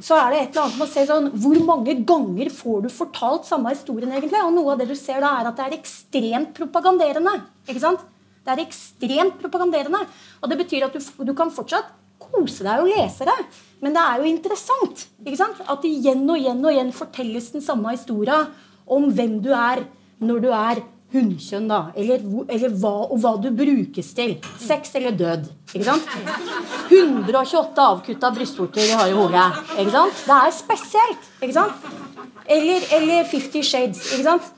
[0.00, 2.88] Så er det et eller annet med å se sånn Hvor mange ganger får du
[2.88, 4.40] fortalt samme historien, egentlig?
[4.40, 7.34] Og noe av det du ser da, er at det er ekstremt propaganderende.
[7.66, 8.02] Ikke sant?
[8.46, 10.04] Det er ekstremt propaganderende.
[10.40, 11.90] Og det betyr at du, du kan fortsatt
[12.22, 13.36] kose deg og lese det.
[13.82, 15.58] Men det er jo interessant ikke sant?
[15.60, 18.44] at igjen og igjen og igjen fortelles den samme historia
[18.86, 19.84] om hvem du er
[20.22, 20.80] når du er
[21.12, 21.80] hunnkjønn, da.
[21.98, 24.36] Eller, eller hva, og hva du brukes til.
[24.62, 25.46] Sex eller død.
[25.72, 26.08] Ikke sant?
[26.90, 29.46] 128 avkutta brystvorter i hodet.
[29.76, 30.24] Ikke sant?
[30.26, 31.30] Det er spesielt.
[31.40, 31.88] Ikke sant?
[32.46, 34.02] Eller, eller Fifty Shades.
[34.16, 34.52] Ikke sant?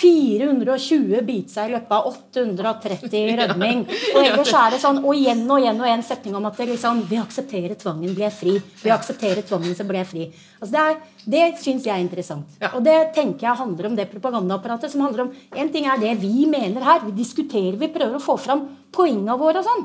[0.00, 3.82] 420 biter seg i løpet av 830 rødming.
[4.14, 6.70] Og ellers er det sånn, og igjen og igjen og igjen setning om at det
[6.72, 8.56] liksom, vi aksepterer tvangen, ble fri.
[8.82, 10.28] Vi aksepterer tvangen, så ble jeg fri.
[10.60, 11.00] Altså det er,
[11.36, 12.60] det syns jeg er interessant.
[12.72, 16.14] Og det tenker jeg handler om det propagandaapparatet som handler om En ting er det
[16.22, 17.02] vi mener her.
[17.06, 19.84] Vi diskuterer, vi prøver å få fram poengene våre og sånn.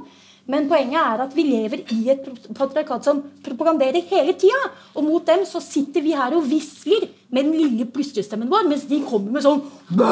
[0.51, 4.59] Men poenget er at vi lever i et patriarkat som propaganderer hele tida.
[4.93, 8.85] Og mot dem så sitter vi her og visler med den lille plystrestemmen vår, mens
[8.87, 10.11] de kommer med sånn «Bæ,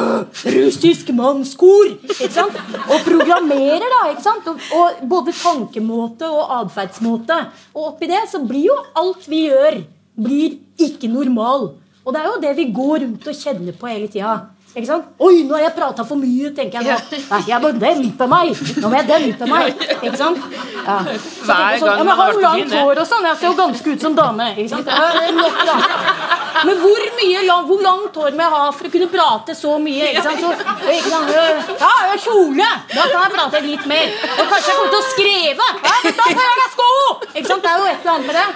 [0.54, 1.94] russisk mannskor!
[2.04, 4.02] Og programmerer, da.
[4.12, 4.50] ikke sant?
[4.52, 7.38] Og, og både tankemåte og atferdsmåte.
[7.72, 9.80] Og oppi det så blir jo alt vi gjør,
[10.20, 11.72] blir ikke normal.
[12.04, 14.36] Og det er jo det vi går rundt og kjenner på hele tida.
[14.74, 15.10] Ikke sant?
[15.22, 17.18] Oi, nå har jeg prata for mye, tenker jeg nå.
[17.30, 18.62] Nei, jeg må dempe meg!
[18.82, 19.84] Nå må jeg dempe meg!
[20.04, 20.40] Ikke sant?
[20.80, 20.96] Ja.
[21.06, 23.28] Så Hver sånn, gang ja, men har jo langt hår og sånn.
[23.28, 24.48] Jeg ser jo ganske ut som dame.
[24.56, 24.90] Ikke sant?
[24.90, 26.64] Ja.
[26.64, 30.10] Men hvor mye hvor langt hår må jeg ha for å kunne prate så mye?
[30.10, 30.42] Ikke sant?
[30.42, 30.50] Så,
[30.90, 31.30] ikke sant?
[31.36, 32.68] Ja, jeg har kjole!
[32.96, 34.10] Da kan jeg prate litt mer.
[34.34, 35.70] Og kanskje jeg kommer til å skrive!
[35.86, 36.90] Ja, da får jeg meg sko!
[37.30, 37.62] Ikke sant?
[37.62, 38.46] Det er jo et eller annet med det.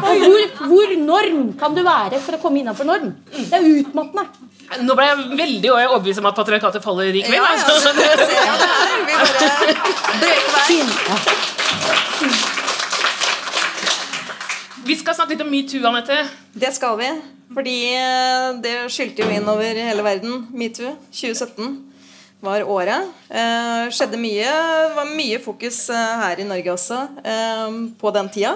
[0.00, 3.12] Og hvor, hvor norm kan du være for å komme innafor norm?
[3.36, 4.45] Det er utmattende.
[4.82, 7.36] Nå ble jeg veldig overbevist om at patriarkatet faller i kveld.
[7.36, 7.74] Ja, ja, altså.
[7.80, 8.88] så ser jo det her.
[9.06, 11.36] Vi bare brøyter vei.
[14.86, 16.18] Vi skal snakke litt om metoo, Anette.
[16.54, 17.08] Det skal vi.
[17.56, 20.46] Fordi eh, det skylte jo inn over hele verden.
[20.54, 21.72] Metoo 2017
[22.46, 23.08] var året.
[23.30, 24.46] Eh, skjedde mye.
[24.46, 28.54] Det var mye fokus eh, her i Norge også eh, på den tida.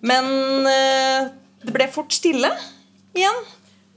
[0.00, 0.24] Men
[0.70, 1.28] eh,
[1.64, 2.52] det ble fort stille
[3.16, 3.40] igjen.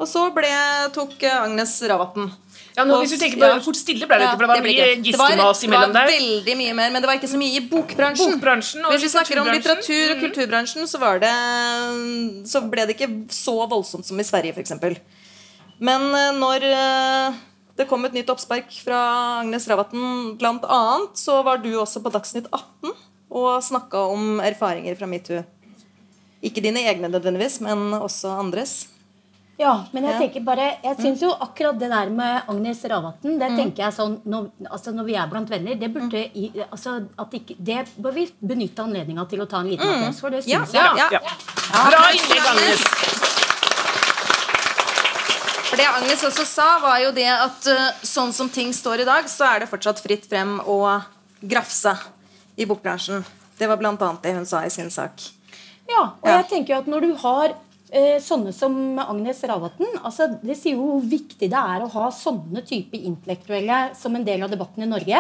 [0.02, 0.50] Og så ble,
[0.96, 2.32] tok Agnes Ravatn.
[2.72, 3.58] Ja, nå, hvis du tenker på ja.
[3.62, 5.12] Fort stille ble det ikke, for det var det mye ikke.
[5.12, 7.58] Det var- giskemas imellom Det var veldig mye mer, men det var ikke så mye
[7.60, 8.32] i bokbransjen.
[8.38, 11.34] Bokbransjen Hvis vi snakker om litteratur- og kulturbransjen, så, var det,
[12.48, 14.72] så ble det ikke så voldsomt som i Sverige, f.eks.
[15.82, 17.40] Men eh, når eh,
[17.78, 20.82] det kom et nytt oppspark fra Agnes Ravatn, bl.a.,
[21.18, 22.94] så var du også på Dagsnytt 18
[23.32, 25.44] og snakka om erfaringer fra metoo.
[26.42, 28.88] Ikke dine egne nødvendigvis, men også andres.
[29.62, 30.20] Ja, men jeg Ja.
[30.24, 34.16] tenker bare Jeg syns jo akkurat det der med Agnes Ravatn Det tenker jeg sånn
[34.26, 38.16] når, altså når vi er blant venner Det burde i, altså at ikke, Det bør
[38.16, 40.30] vi benytte anledninga til å ta en liten applaus for.
[40.34, 40.74] Det Ja, jeg.
[40.74, 41.20] ja, ja.
[41.22, 41.90] Ja.
[41.92, 42.82] Bra innlegg, Agnes.
[45.72, 49.08] For det Agnes også sa, var jo det at eh, sånn som ting står i
[49.08, 50.80] dag, så er det fortsatt fritt frem å
[51.42, 51.94] grafse
[52.60, 53.24] i bokbransjen.
[53.58, 55.22] Det var annet det hun sa i sin sak.
[55.88, 56.42] Ja, og Ja.
[56.42, 57.54] jeg tenker jo at når du har
[58.24, 62.62] sånne som Agnes Ravatn altså Det sier jo hvor viktig det er å ha sånne
[62.64, 65.20] type intellektuelle som en del av debatten i Norge.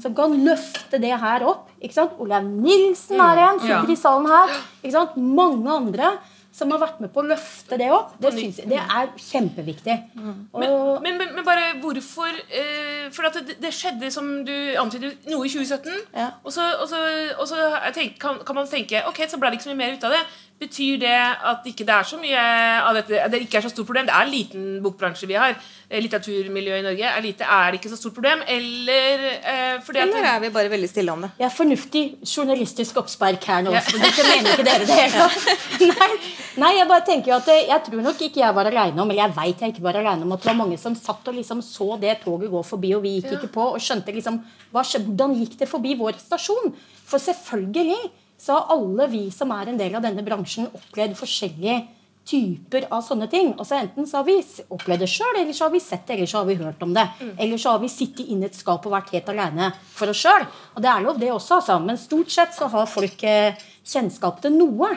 [0.00, 1.68] Som kan løfte det her opp.
[1.80, 2.12] ikke sant?
[2.18, 3.92] Olaug Nilsen er en, sitter Ja.
[3.92, 4.48] i salen her.
[4.82, 5.16] ikke sant?
[5.16, 6.14] Mange andre
[6.56, 8.14] som har vært med på å løfte det opp.
[8.22, 9.96] Det, synes det er kjempeviktig.
[10.16, 15.44] Og, Men, men, men bare hvorfor eh, For det, det skjedde, som du antyder, noe
[15.44, 15.92] i 2017.
[16.16, 16.30] Ja.
[16.42, 17.02] Og så, og så,
[17.36, 17.60] og så
[17.96, 20.16] tenk, kan, kan man tenke ok, så ble det ikke så mye mer ut av
[20.16, 20.22] det.
[20.56, 21.16] Betyr det
[21.52, 22.42] at ikke det er så mye
[22.80, 24.08] av dette Det ikke er så stort problem?
[24.08, 25.58] Det er en liten bokbransje vi har.
[25.86, 27.46] Eh, Litteraturmiljøet i Norge er lite.
[27.46, 28.40] Er det ikke så stort problem?
[28.50, 31.30] Eller eh, fordi at Eller er vi bare veldig stille om det?
[31.38, 33.74] Jeg er fornuftig journalistisk oppspark her nå.
[33.76, 33.84] Ja.
[33.86, 35.28] for Dette mener ikke dere det hele.
[35.86, 36.10] Nei,
[36.56, 39.26] nei, jeg bare tenker jo at Jeg tror nok ikke jeg var alene om Eller
[39.26, 41.60] jeg vet jeg ikke var alene om at det var mange som satt og liksom
[41.62, 44.40] så det toget gå forbi, og vi gikk ikke på, og skjønte liksom
[44.72, 46.72] hva, Hvordan gikk det forbi vår stasjon?
[47.06, 48.00] For selvfølgelig
[48.40, 51.78] så har alle vi som er en del av denne bransjen, opplevd forskjellige
[52.26, 53.52] typer av sånne ting.
[53.54, 54.34] Altså Enten så har vi
[54.74, 56.92] opplevd det sjøl, eller så har vi sett det, eller så har vi hørt om
[56.96, 57.04] det.
[57.38, 60.24] Eller så har vi sittet inne i et skap og vært helt alene for oss
[60.24, 60.46] sjøl.
[60.74, 61.78] Og det er lov, det også, altså.
[61.86, 63.54] Men stort sett så har folk eh,
[63.86, 64.90] kjennskap til noe.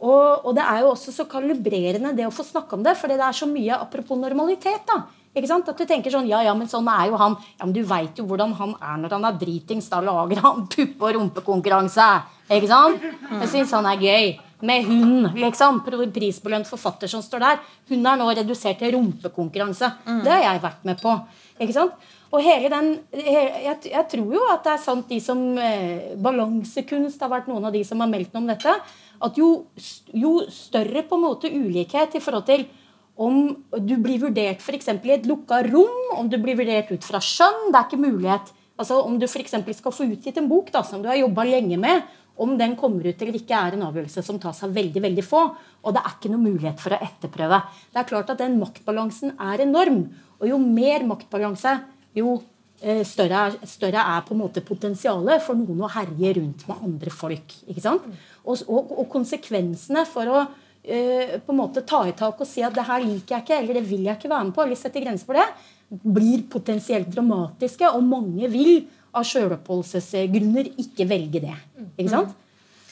[0.00, 3.18] Og, og det er jo også så kalibrerende det å få snakke om det, fordi
[3.20, 4.86] det er så mye apropos normalitet.
[4.88, 5.02] da.
[5.36, 5.68] Ikke sant?
[5.70, 7.36] At du tenker sånn Ja, ja, men sånn er jo han.
[7.60, 9.90] Ja, men du veit jo hvordan han er når han er dritings.
[9.92, 12.06] Da lager han puppe- og rumpekonkurranse.
[12.50, 13.04] Ikke sant?
[13.36, 14.32] Jeg syns han er gøy.
[14.60, 15.82] Med hun, liksom.
[16.14, 17.60] Prisbelønt forfatter som står der.
[17.88, 19.92] Hun er nå redusert til rumpekonkurranse.
[20.24, 21.14] Det har jeg vært med på.
[21.60, 22.08] Ikke sant?
[22.30, 27.22] Og hele den jeg, jeg, tror jo at det er sant, de som eh, Balansekunst
[27.24, 28.74] har vært noen av de som har meldt noe om dette.
[29.20, 29.48] At jo,
[30.14, 32.68] jo større på en måte ulikhet i forhold til
[33.20, 34.88] om du blir vurdert f.eks.
[35.04, 38.54] i et lukka rom, om du blir vurdert ut fra skjønn Det er ikke mulighet.
[38.80, 39.58] Altså Om du f.eks.
[39.76, 42.06] skal få utgitt en bok da, som du har jobba lenge med,
[42.40, 45.42] om den kommer ut eller ikke, er en avgjørelse som tas av veldig veldig få.
[45.84, 47.58] Og det er ikke noe mulighet for å etterprøve.
[47.92, 50.06] Det er klart at den maktbalansen er enorm.
[50.40, 51.74] Og jo mer maktbalanse,
[52.16, 52.38] jo
[52.80, 57.12] eh, større større er, på en måte potensialet for noen å herje rundt med andre
[57.12, 57.56] folk.
[57.68, 58.08] ikke sant?
[58.44, 62.64] Og, og, og konsekvensene for å uh, på en måte ta i tak og si
[62.64, 64.80] at det her liker jeg ikke, eller det vil jeg ikke være med på, eller
[64.80, 65.44] sette grenser for det,
[65.90, 67.92] blir potensielt dramatiske.
[67.92, 71.56] Og mange vil av sjøloppholdelsesgrunner ikke velge det.
[71.96, 72.36] ikke sant?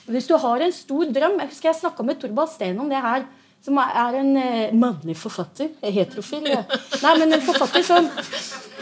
[0.08, 3.00] Hvis du har en stor drøm Jeg husker jeg snakka med Torvald Steen om det
[3.04, 3.26] her
[3.64, 5.72] som er en eh, mannlig forfatter.
[5.82, 6.46] Heterofil.
[6.46, 6.62] Ja.
[7.02, 8.06] Nei, men en forfatter som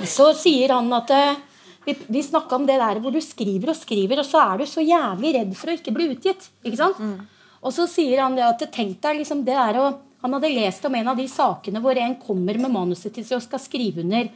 [0.04, 1.38] Så sier han at eh,
[1.86, 4.68] vi, vi snakka om det der hvor du skriver og skriver, og så er du
[4.68, 6.50] så jævlig redd for å ikke bli utgitt.
[6.66, 6.98] ikke sant?
[7.00, 7.20] Mm.
[7.62, 9.94] Og så sier han det at tenk deg liksom det der å
[10.24, 13.36] Han hadde lest om en av de sakene hvor en kommer med manuset til seg
[13.36, 14.30] og skal skrive under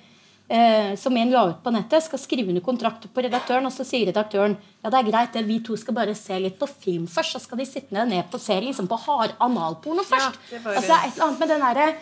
[0.50, 3.86] eh, som en la ut på nettet, skal skrive under kontrakt på redaktøren, og så
[3.86, 7.36] sier redaktøren ja, det er greit, vi to skal bare se litt på film først.
[7.36, 10.40] Så skal de sitte ned på se liksom på hard analporno først.
[10.50, 10.78] Ja, det, bare...
[10.80, 12.00] altså, det er et eller annet med den der,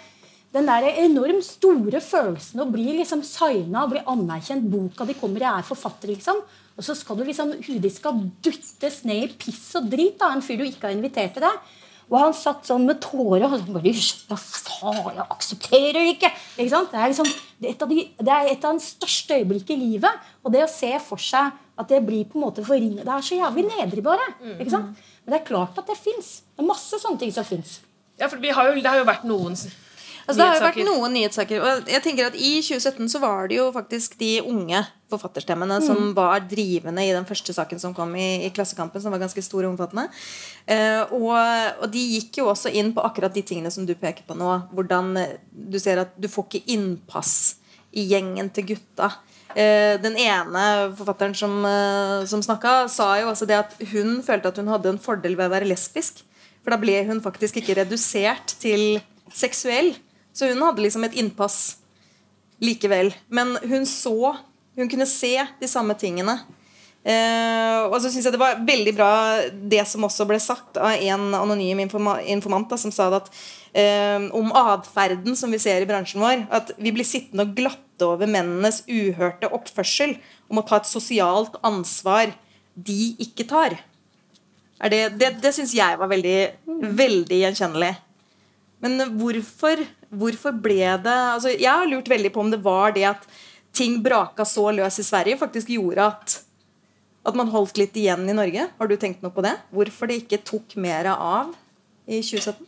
[0.59, 4.71] den der enormt store følelsen å bli liksom signa og bli anerkjent.
[4.71, 6.41] Boka de kommer i, er forfatter, liksom.
[6.79, 10.45] Og så skal du liksom, de skal duttes ned i piss og drit av en
[10.45, 11.75] fyr du ikke har invitert til deg.
[12.09, 13.93] Og han satt sånn med tårer og så bare
[14.31, 16.31] Hva faen, jeg aksepterer det ikke!
[16.57, 16.93] ikke sant?
[16.93, 19.85] Det er, liksom, det, er et av de, det er et av de største øyeblikkene
[19.85, 20.31] i livet.
[20.43, 23.27] Og det å se for seg at det blir på en måte forringet Det er
[23.27, 24.25] så jævlig nedrig, bare.
[24.57, 25.05] ikke sant?
[25.25, 26.31] Men det er klart at det fins.
[26.57, 27.79] Det er masse sånne ting som fins.
[28.19, 29.55] Ja, for har jo, det har jo vært noen
[30.29, 31.63] Altså, det har jo vært noen nyhetssaker.
[31.65, 35.87] Og jeg tenker at I 2017 så var det jo faktisk de unge forfatterstemmene mm.
[35.87, 39.41] som var drivende i den første saken som kom i, i Klassekampen, som var ganske
[39.45, 40.05] stor og omfattende.
[40.69, 44.27] Uh, og, og, de gikk jo også inn på akkurat de tingene som du peker
[44.29, 44.51] på nå.
[44.77, 45.15] Hvordan
[45.49, 47.33] du ser at du får ikke innpass
[47.97, 49.15] i gjengen til gutta.
[49.57, 50.65] Uh, den ene
[50.99, 54.93] forfatteren som, uh, som snakka, sa jo også det at hun følte at hun hadde
[54.93, 56.21] en fordel ved å være lesbisk.
[56.61, 59.01] For da ble hun faktisk ikke redusert til
[59.33, 59.95] seksuell.
[60.39, 61.79] Så hun hadde liksom et innpass
[62.63, 63.11] likevel.
[63.29, 64.37] Men hun så
[64.79, 66.37] Hun kunne se de samme tingene.
[67.03, 69.09] Uh, og så syns jeg det var veldig bra
[69.71, 74.53] det som også ble sagt av en anonym informant da, som sa at uh, om
[74.55, 76.45] atferden som vi ser i bransjen vår.
[76.55, 80.15] At vi blir sittende og glatte over mennenes uhørte oppførsel
[80.47, 82.31] om å ta et sosialt ansvar
[82.79, 83.81] de ikke tar.
[84.79, 86.39] Det, det, det syns jeg var veldig,
[87.03, 87.97] veldig gjenkjennelig.
[88.85, 93.05] Men hvorfor, hvorfor ble det altså Jeg har lurt veldig på om det var det
[93.11, 93.27] at
[93.77, 96.39] ting braka så løs i Sverige, faktisk gjorde at,
[97.29, 98.65] at man holdt litt igjen i Norge.
[98.79, 99.55] Har du tenkt noe på det?
[99.75, 101.53] Hvorfor det ikke tok mer av
[102.09, 102.65] i 2017?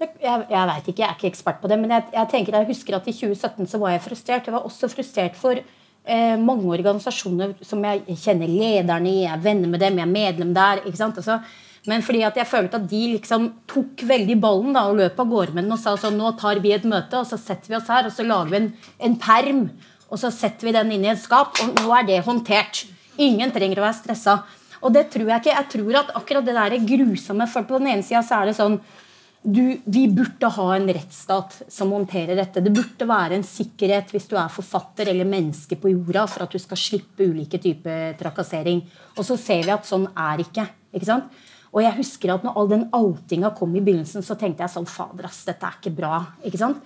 [0.00, 2.70] Jeg, jeg vet ikke, jeg er ikke ekspert på det, men jeg, jeg, tenker, jeg
[2.70, 4.46] husker at i 2017 så var jeg frustrert.
[4.48, 9.42] Jeg var også frustrert for eh, mange organisasjoner som jeg kjenner lederne i, jeg er
[9.44, 10.80] venner med dem, jeg er medlem der.
[10.86, 11.20] ikke sant?
[11.20, 11.36] Altså,
[11.88, 15.30] men fordi at jeg følte at de liksom tok veldig ballen da, og løp av
[15.30, 17.78] gårde med den og sa sånn Nå tar vi et møte, og så setter vi
[17.78, 18.70] oss her, og så lager vi en,
[19.08, 19.62] en perm.
[20.10, 22.84] Og så setter vi den inn i et skap, og nå er det håndtert.
[23.20, 24.40] Ingen trenger å være stressa.
[24.80, 25.54] Og det tror jeg ikke.
[25.56, 28.56] Jeg tror at akkurat det der grusomme For på den ene sida så er det
[28.56, 28.80] sånn
[29.40, 32.60] du, vi burde ha en rettsstat som håndterer dette.
[32.60, 36.52] Det burde være en sikkerhet hvis du er forfatter eller menneske på jorda, for at
[36.52, 38.82] du skal slippe ulike typer trakassering.
[39.16, 40.66] Og så ser vi at sånn er ikke.
[40.92, 41.40] ikke sant?
[41.70, 44.88] Og jeg husker at når all den outinga kom i begynnelsen, så tenkte jeg sånn
[44.90, 46.24] Fader, ass, dette er ikke bra.
[46.42, 46.82] ikke sant?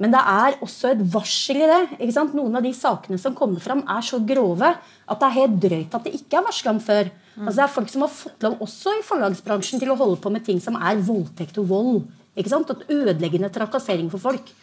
[0.00, 1.80] Men det er også et varsel i det.
[1.98, 2.36] ikke sant?
[2.36, 5.96] Noen av de sakene som kommer fram, er så grove at det er helt drøyt
[5.98, 7.10] at det ikke er varsla om før.
[7.34, 7.44] Mm.
[7.44, 10.32] Altså Det er folk som har fått lov også i forlagsbransjen til å holde på
[10.32, 12.00] med ting som er voldtekt og vold.
[12.32, 12.72] ikke sant?
[12.72, 14.54] Og ødeleggende trakassering for folk.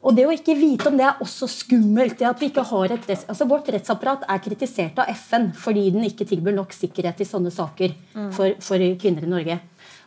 [0.00, 2.16] Og det å ikke vite om det er også skummelt.
[2.18, 6.06] det at vi ikke har et, altså Vårt rettsapparat er kritisert av FN fordi den
[6.08, 8.30] ikke tilbyr nok sikkerhet i sånne saker mm.
[8.32, 9.58] for, for, kvinner i Norge.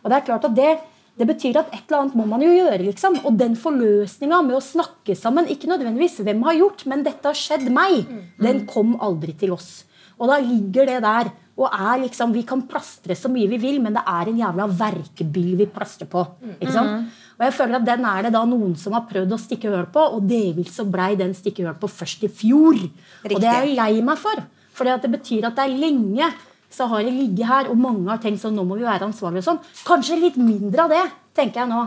[0.02, 0.72] Og Det er klart at det,
[1.14, 2.82] det betyr at et eller annet må man jo gjøre.
[2.88, 3.20] liksom.
[3.22, 7.38] Og den forløsninga med å snakke sammen, ikke nødvendigvis hvem har gjort, men dette har
[7.38, 8.22] skjedd meg, mm.
[8.42, 9.84] den kom aldri til oss.
[10.18, 11.30] Og da ligger det der.
[11.54, 14.66] Og er liksom, Vi kan plastre så mye vi vil, men det er en jævla
[14.74, 16.24] verkebyll vi plastrer på.
[16.58, 17.20] ikke sant?
[17.34, 19.86] Og jeg føler at den er det da noen som har prøvd å stikke hull
[19.92, 22.78] på, og delvis så blei den stikke hull på først i fjor.
[22.78, 23.34] Riktig.
[23.34, 24.44] Og det er jeg lei meg for.
[24.74, 26.30] For det betyr at det er lenge
[26.74, 29.44] så har det ligget her, og mange har tenkt sånn nå må vi være ansvarlige
[29.44, 29.60] og sånn.
[29.86, 31.04] Kanskje litt mindre av det,
[31.38, 31.82] tenker jeg nå.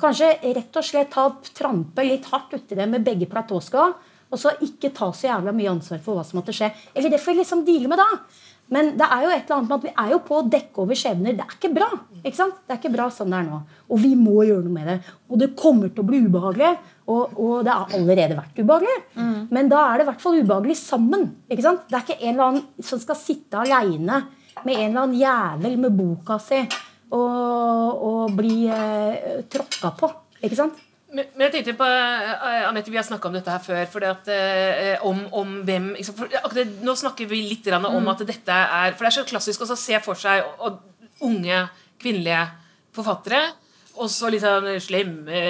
[0.00, 3.90] Kanskje rett og slett ta, trampe litt hardt uti det med begge platåskoa,
[4.32, 6.70] og så ikke ta så jævla mye ansvar for hva som måtte skje.
[6.96, 8.06] Eller det får vi liksom deale med da.
[8.72, 10.82] Men det er jo et eller annet med at vi er jo på å dekke
[10.84, 11.36] over skjebner.
[11.36, 11.88] Det er ikke bra.
[12.22, 12.60] ikke sant?
[12.64, 13.58] Det er ikke bra sånn det er nå.
[13.92, 14.98] Og vi må gjøre noe med det.
[15.28, 16.70] Og det kommer til å bli ubehagelig.
[17.12, 18.96] Og, og det har allerede vært ubehagelig.
[19.18, 19.34] Mm.
[19.52, 21.28] Men da er det i hvert fall ubehagelig sammen.
[21.52, 21.84] ikke sant?
[21.90, 24.22] Det er ikke en eller annen som skal sitte aleine
[24.62, 26.60] med en eller annen jævel med boka si
[27.12, 30.10] og, og bli eh, tråkka på.
[30.40, 30.80] Ikke sant?
[31.12, 33.82] Men, men jeg tenkte på, uh, Anette, Vi har snakka om dette her før.
[33.92, 38.12] For det at, uh, om, om, hvem for, akkurat, Nå snakker vi litt om mm.
[38.14, 40.80] at dette er For det er så klassisk å se for seg og, og,
[41.22, 41.58] unge
[42.02, 42.40] kvinnelige
[42.96, 43.38] forfattere,
[43.94, 45.42] og så litt sånn slemme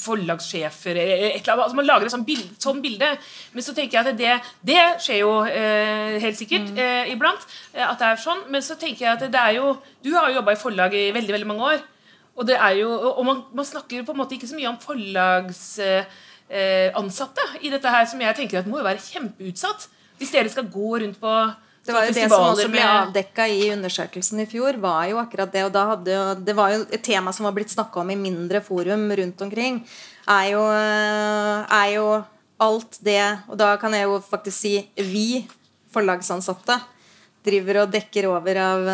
[0.00, 3.12] forlagssjefer altså Man lager et sånt bilde, sånn bilde.
[3.54, 4.34] Men så tenker jeg at det,
[4.66, 6.80] det skjer jo eh, helt sikkert mm.
[6.82, 7.46] eh, iblant.
[7.72, 10.40] at det er sånn, Men så tenker jeg at det er jo Du har jo
[10.40, 11.86] jobba i forlag i veldig veldig mange år.
[12.36, 14.82] Og, det er jo, og man, man, snakker på en måte ikke så mye om
[14.82, 19.80] forlagsansatte eh, i dette her, som jeg tenker at må jo være kjempeutsatt.
[20.20, 21.32] Hvis dere skal gå rundt på
[21.86, 24.74] det var jo det som også ble avdekka i undersøkelsen i fjor.
[24.82, 27.54] var jo akkurat Det og da hadde jo, det var jo et tema som var
[27.54, 29.78] blitt snakka om i mindre forum rundt omkring.
[30.26, 32.06] Er jo, er jo
[32.58, 35.46] alt det Og da kan jeg jo faktisk si vi
[35.94, 36.80] forlagsansatte
[37.46, 38.88] driver og dekker over av,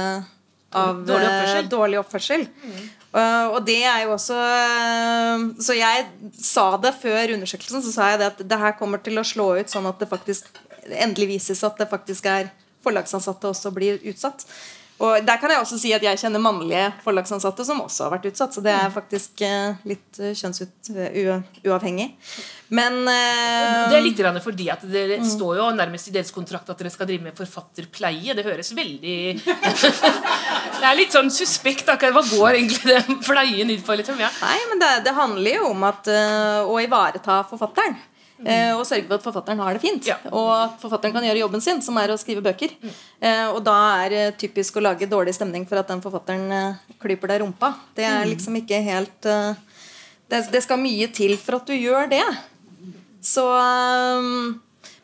[0.77, 1.71] av dårlig oppførsel.
[1.73, 2.45] Dårlig oppførsel.
[2.45, 2.83] Mm.
[3.13, 8.07] Uh, og det er jo også uh, Så jeg sa det før undersøkelsen, så sa
[8.13, 10.49] jeg det at det her kommer til å slå ut sånn at det faktisk
[10.89, 12.49] endelig vises at det faktisk er
[12.83, 14.47] forlagsansatte også blir utsatt.
[15.03, 18.29] Og Der kan jeg også si at jeg kjenner mannlige forlagsansatte som også har vært
[18.31, 18.55] utsatt.
[18.55, 22.09] Så det er faktisk uh, litt kjønnsuavhengig.
[22.73, 25.27] Men uh, Det er litt fordi at det mm.
[25.35, 28.37] står jo nærmest i deres kontrakt at dere skal drive med forfatterpleie.
[28.39, 29.17] Det høres veldig
[30.81, 31.91] Det er litt sånn suspekt.
[31.91, 32.15] Akkurat.
[32.15, 33.99] Hva går egentlig den pleien ut på?
[33.99, 34.23] Liksom?
[34.23, 34.31] Ja.
[34.45, 37.99] Nei, men det, det, handler jo om at, uh, å ivareta forfatteren.
[38.43, 38.77] Mm.
[38.77, 40.09] og sørge for at forfatteren har det fint.
[40.11, 40.19] Ja.
[40.31, 42.75] Og at forfatteren kan gjøre jobben sin, som er å skrive bøker.
[42.83, 42.95] Mm.
[43.55, 47.45] og da er det typisk å lage dårlig stemning for at den forfatteren klyper deg
[47.45, 47.75] rumpa.
[47.95, 48.33] Det er mm.
[48.35, 49.31] liksom ikke helt
[50.33, 52.25] det, det skal mye til for at du gjør det.
[53.23, 54.61] Så um,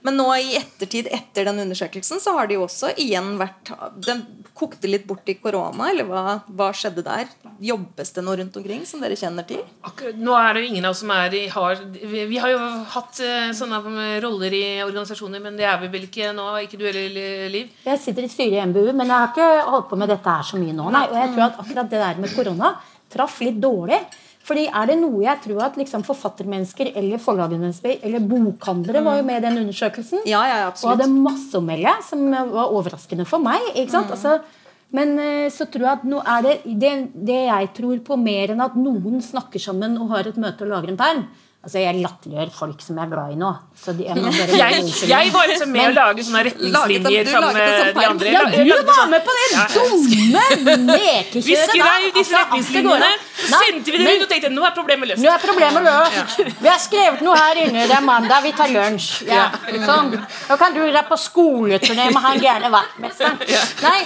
[0.07, 3.73] Men nå i ettertid, etter den undersøkelsen, så har det jo også igjen vært
[4.05, 4.23] Den
[4.59, 7.29] kokte litt bort i korona, eller hva, hva, skjedde der?
[7.63, 9.61] Jobbes det noe rundt omkring som dere kjenner til?
[9.87, 12.55] Akkurat, nå er det jo ingen av oss som er i har, vi, vi, har
[12.55, 12.61] jo
[12.95, 16.49] hatt uh, sånne roller i organisasjoner, men det er vi vel ikke nå?
[16.67, 17.75] Ikke du heller, Liv?
[17.87, 20.47] Jeg sitter i styret i MBU, men jeg har ikke holdt på med dette her
[20.47, 20.89] så mye nå.
[20.95, 22.73] Nei, og jeg tror at akkurat det der med korona
[23.13, 24.03] traff litt dårlig.
[24.49, 27.69] Fordi er det noe jeg tror at liksom forfattermennesker eller forlagene,
[27.99, 31.93] eller bokhandlere var jo med i den undersøkelsen ja, ja, og hadde masse å melde,
[32.07, 33.61] som var overraskende for meg.
[33.75, 34.09] ikke sant?
[34.09, 34.17] Mm.
[34.17, 34.65] Altså,
[34.97, 36.93] men eh, så tror jeg at nå er det, det,
[37.29, 40.73] det jeg tror på mer enn at noen snakker sammen og har et møte og
[40.73, 41.27] lager en perm,
[41.69, 43.49] Altså, Jeg latterliggjør folk som jeg er glad i nå.
[43.85, 44.21] jeg,
[44.63, 48.31] jeg, jeg, var liksom med å lage sånne retningslinjer som de andre.
[48.33, 49.67] Ja, du var med på det ja.
[49.75, 50.47] dumme
[50.95, 53.11] lekekjøret Vi skrev disse altså, retningslinjene,
[53.43, 55.21] så sendte vi det ut og tenkte nå er problemet løst.
[55.27, 56.41] Nå er problemet løst.
[56.63, 57.85] Vi har skrevet noe her inne.
[57.93, 59.11] Det er mandag, vi tar lunsj.
[59.29, 59.45] Ja.
[59.85, 60.17] Sånn.
[60.49, 63.45] Nå kan du dra på skoleturné med han gærne vaktmesteren.
[63.85, 64.01] Nei,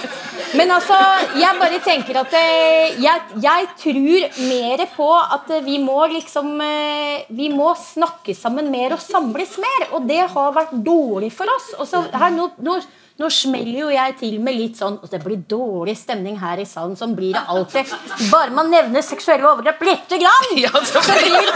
[0.59, 0.99] men altså,
[1.39, 5.09] jeg bare tenker at eh, jeg, jeg tror mer på
[5.39, 9.87] at vi må liksom eh, vi må snakke sammen mer og samles mer.
[9.93, 11.71] Og det har vært dårlig for oss.
[11.79, 12.79] Og så her nå, nå
[13.21, 16.65] nå smeller jo jeg til med litt sånn og Det blir dårlig stemning her i
[16.65, 16.95] salen.
[16.97, 17.91] Sånn blir det alltid.
[18.31, 20.47] Bare man nevner seksuelle overgrep lite grann,
[20.89, 21.51] så, blir,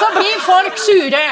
[0.00, 1.22] så, blir, folk sure.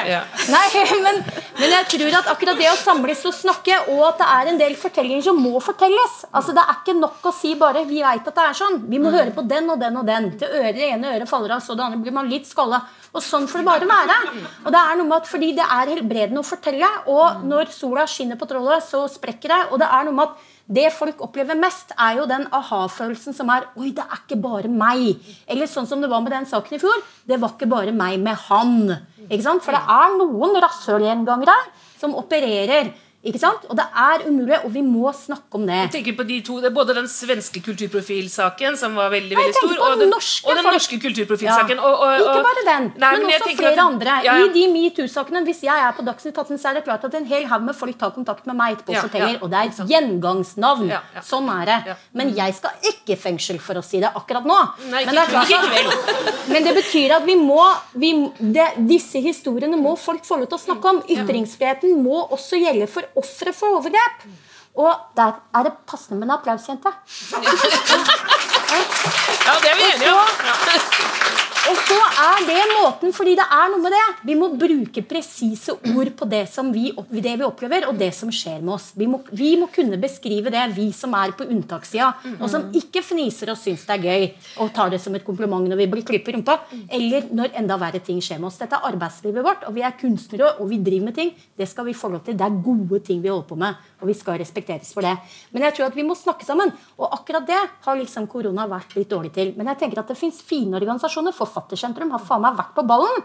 [0.52, 0.62] Nei,
[1.02, 1.20] men,
[1.58, 4.62] men, jeg tror at akkurat det å samles og snakke, og at det er en
[4.62, 8.26] del fortellinger som må fortelles altså Det er ikke nok å si bare 'vi veit
[8.28, 8.78] at det er sånn'.
[8.86, 9.16] Vi må mm.
[9.18, 10.30] høre på den og den og den.
[10.38, 12.84] Til øret, det ene øret faller av, så det andre blir man litt skalla.
[13.14, 14.16] Og sånn får det bare være.
[14.64, 18.08] Og det er noe med at Fordi det er helbredende å fortelle, og når sola
[18.10, 19.60] skinner på trollet, så sprekker det.
[19.70, 23.50] Og det er noe med at det folk opplever mest, er jo den aha-følelsen som
[23.52, 25.20] er Oi, det er ikke bare meg.
[25.46, 27.02] Eller sånn som det var med den saken i fjor.
[27.28, 28.94] Det var ikke bare meg med han.
[29.28, 29.64] Ikke sant?
[29.64, 31.58] For det er noen rasshølgjengangere
[32.00, 32.94] som opererer
[33.24, 33.62] Ikke sant?
[33.72, 35.78] Og det er umulig, og vi må snakke om det.
[35.86, 39.54] Jeg tenker på de to, det er Både den svenske kulturprofilsaken, som var veldig veldig
[39.56, 41.80] stor, og den, norske, og den norske kulturprofilsaken.
[41.80, 41.88] Ja.
[41.88, 44.16] Og, og, Ikke bare den, nei, men, men også flere at, andre.
[44.26, 44.48] Ja, ja.
[44.48, 47.28] I de metoo-sakene, hvis jeg er på Dagsnytt 18, så er det klart at en
[47.30, 49.94] hel haug med folk tar kontakt med meg etterpå og forteller, og det er et
[49.94, 50.92] gjengangsnavn.
[51.24, 51.96] Sånn er det.
[52.18, 54.58] Men jeg skal ikke i fengsel for å si det akkurat nå.
[54.92, 56.04] Nei, men, det at,
[56.52, 57.62] men, det betyr at vi må
[57.96, 61.02] vi, det, Disse historiene må folk få lov til å snakke om.
[61.14, 64.26] Ytringsfriheten må også gjelde for ofre for overgrep.
[64.74, 66.90] Og der er det passende med en applaus, jente.
[68.74, 71.24] Ja, det er vi enige om.
[71.64, 74.02] Og så er det måten, fordi det er noe med det.
[74.28, 76.42] Vi må bruke presise ord på det,
[76.74, 76.90] vi,
[77.24, 78.90] det vi opplever, og det som skjer med oss.
[78.92, 83.00] Vi må, vi må kunne beskrive det, vi som er på unntakssida, og som ikke
[83.04, 84.26] fniser og syns det er gøy
[84.60, 86.58] og tar det som et kompliment når vi blir klippet rumpa,
[86.92, 88.60] eller når enda verre ting skjer med oss.
[88.60, 91.32] Dette er arbeidslivet vårt, og vi er kunstnere, og vi driver med ting.
[91.56, 92.36] Det skal vi få lov til.
[92.36, 95.16] Det er gode ting vi holder på med, og vi skal respekteres for det.
[95.56, 98.94] Men jeg tror at vi må snakke sammen, og akkurat det har liksom korona vært
[98.98, 99.52] litt dårlig til.
[99.58, 101.34] Men jeg tenker at det fins fine organisasjoner.
[101.34, 103.20] for Forfattersentrum har faen meg vært på ballen.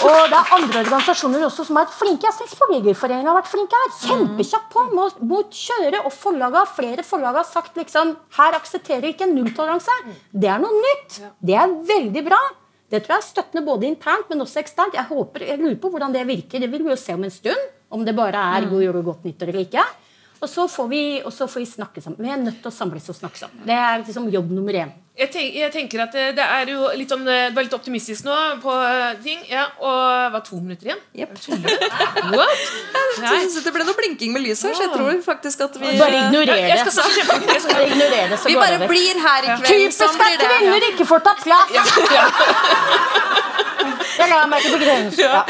[0.00, 2.28] Og, og, det er andre organisasjoner også som har vært flinke.
[2.28, 3.92] Jeg syns Forleggerforeningen har vært flinke her.
[4.04, 6.04] Kjempekjapt på mot, mot kjøre.
[6.04, 9.98] Og forlaga, flere forlag har sagt liksom her aksepterer vi ikke nulltoleranse.
[10.32, 11.20] Det er noe nytt.
[11.38, 12.40] Det er veldig bra.
[12.90, 14.96] Det tror jeg er støttende både internt, men også eksternt.
[14.98, 16.62] Jeg, håper, jeg lurer på hvordan det virker.
[16.62, 17.68] Det vil vi jo se om en stund.
[17.90, 19.84] Om det bare er god jul og godt nyttår eller ikke.
[20.40, 21.02] Og så, får vi,
[21.36, 22.20] får vi snakke sammen.
[22.24, 23.60] Vi er nødt til å samles og snakke sammen.
[23.66, 24.92] Det er liksom jobb nummer én.
[25.20, 28.24] Jeg, tenk, jeg, tenker at det, det, er jo litt sånn, det var litt optimistisk
[28.24, 29.42] nå på uh, ting.
[29.50, 31.02] Ja, og var to minutter igjen?
[31.12, 31.34] Yep.
[32.32, 32.62] What?
[33.20, 36.22] Jeg det ble noe blinking med lyset her, så jeg tror faktisk at vi Bare
[36.24, 36.72] ignorer det.
[36.72, 39.68] Ignorer det vi bare blir her i kveld.
[39.68, 41.96] Typisk sånn at kvinner ikke får tatt plass!
[42.16, 42.24] Ja.
[44.20, 45.22] Jeg la meg til begrense.
[45.22, 45.44] Ja.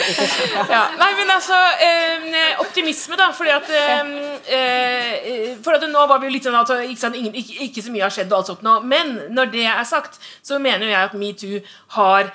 [0.71, 0.83] Ja.
[1.01, 3.31] Nei, men altså eh, Optimisme, da.
[3.37, 7.95] Fordi at eh, For at nå var vi litt sånn at ikke, ikke, ikke, så
[7.95, 8.77] mye har skjedd, og alt sånt nå.
[8.87, 11.61] Men når det er sagt, så mener jeg at metoo
[11.97, 12.31] har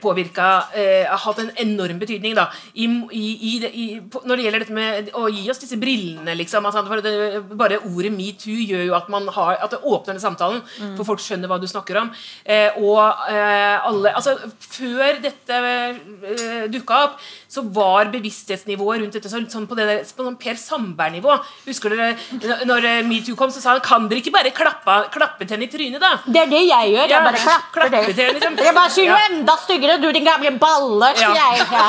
[0.00, 3.86] påvirka eh, har hatt en enorm betydning da, i, i, i,
[4.24, 6.32] når det gjelder dette med å gi oss disse brillene.
[6.38, 10.22] liksom, altså, det, Bare ordet metoo gjør jo at man har, at det åpner den
[10.22, 10.94] samtalen, mm.
[10.96, 12.12] for folk skjønner hva du snakker om.
[12.44, 17.20] Eh, og eh, alle, altså Før dette eh, dukka opp,
[17.56, 21.36] så var bevissthetsnivået rundt dette sånn på, det der, på sånn Per Sandberg-nivå.
[21.66, 25.46] Husker dere når eh, metoo kom, så sa han kan dere ikke bare klappe, klappe
[25.46, 26.12] til henne i trynet, da?
[26.26, 27.12] Det er det jeg gjør.
[27.14, 28.58] Jeg bare klapper klapper til liksom.
[28.66, 29.18] Jeg bare sier ja.
[29.30, 31.10] enda styggere, du din gamle balle.
[31.20, 31.32] Ja.
[31.36, 31.86] Jeg, ja.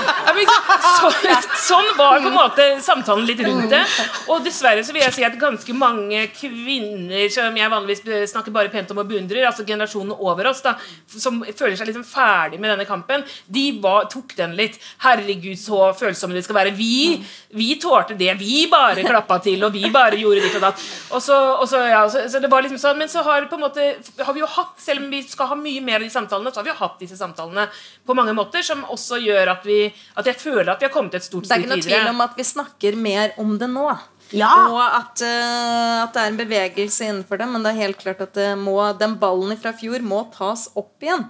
[1.00, 1.12] så,
[1.70, 3.84] sånn var på en måte samtalen litt rundt det.
[4.32, 8.72] Og dessverre så vil jeg si at ganske mange kvinner som jeg vanligvis snakker bare
[8.74, 10.76] pent om og beundrer, altså generasjonen over oss, da,
[11.12, 14.80] som føler seg liksom ferdig med denne kampen, de var, tok den litt.
[15.04, 16.74] Herregud, så følsomme de skal være.
[16.78, 17.18] Vi,
[17.58, 18.30] vi tålte det.
[18.40, 20.84] Vi bare klappa til, og vi bare gjorde ditt og datt.
[21.12, 23.58] Og så, og så, ja, så, så det var liksom sånn, Men så har, på
[23.60, 23.88] en måte,
[24.24, 26.62] har vi jo hatt, selv om vi skal ha mye mer av de samtalene, så
[26.62, 27.68] har vi jo hatt disse samtalene
[28.08, 29.88] på mange måter, som også gjør at, vi,
[30.20, 31.76] at jeg føler at vi har kommet et stort skritt videre.
[31.76, 33.90] Det er ikke noe tvil om at vi snakker mer om det nå.
[34.36, 34.52] Ja.
[34.68, 37.48] Og at, uh, at, det er en bevegelse innenfor det.
[37.52, 41.28] Men det er helt klart at må, den ballen fra fjor må tas opp igjen.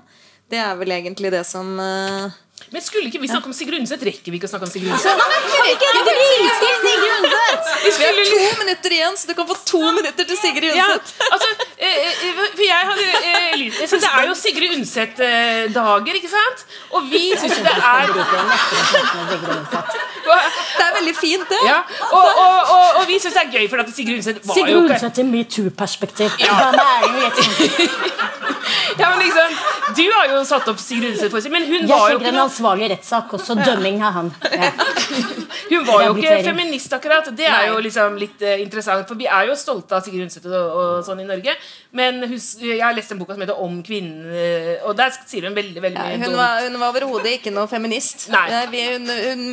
[0.47, 2.31] Det er vel egentlig det som uh,
[2.69, 4.01] men skulle ikke vi snakke om Sigrid Undset?
[4.03, 5.07] Rekker vi ikke å snakke om Sigrid Undset?
[7.87, 11.13] Vi har to minutter igjen, så du kan få to minutter til Sigrid Undset.
[11.21, 11.47] Ja, altså,
[11.77, 12.15] eh, eh,
[12.57, 16.59] for jeg hadde, eh, så Det er jo Sigrid Undset-dager, ikke sant?
[16.91, 18.07] Og vi syns det er
[20.27, 21.59] Det er veldig fint, det.
[21.65, 21.79] Ja,
[22.11, 24.73] og, og, og, og vi syns det er gøy, for at Sigrid Undset var Sigrid
[24.73, 26.29] jo ikke Sigrid Undset i metoo-perspektiv.
[26.43, 26.47] Ja.
[29.01, 29.49] ja, men liksom
[29.95, 33.33] Du har jo satt opp Sigrid Undset, men hun var jo ikke noe ansvarlig rettssak,
[33.37, 34.31] og så dømming av han.
[34.51, 34.71] Ja.
[35.71, 37.29] Hun var jo ikke feminist, akkurat.
[37.35, 39.07] Det er jo liksom litt uh, interessant.
[39.09, 41.55] For vi er jo stolte av Sigrid Undset og, og, sånn i Norge.
[41.97, 44.29] Men hus, jeg har lest en bok som heter 'Om kvinnen',
[44.87, 47.67] og der sier hun veldig veldig mye ja, Hun var, hun var overhodet ikke noe
[47.67, 48.29] feminist.
[48.33, 48.47] Nei.
[48.71, 49.43] Vi, hun, hun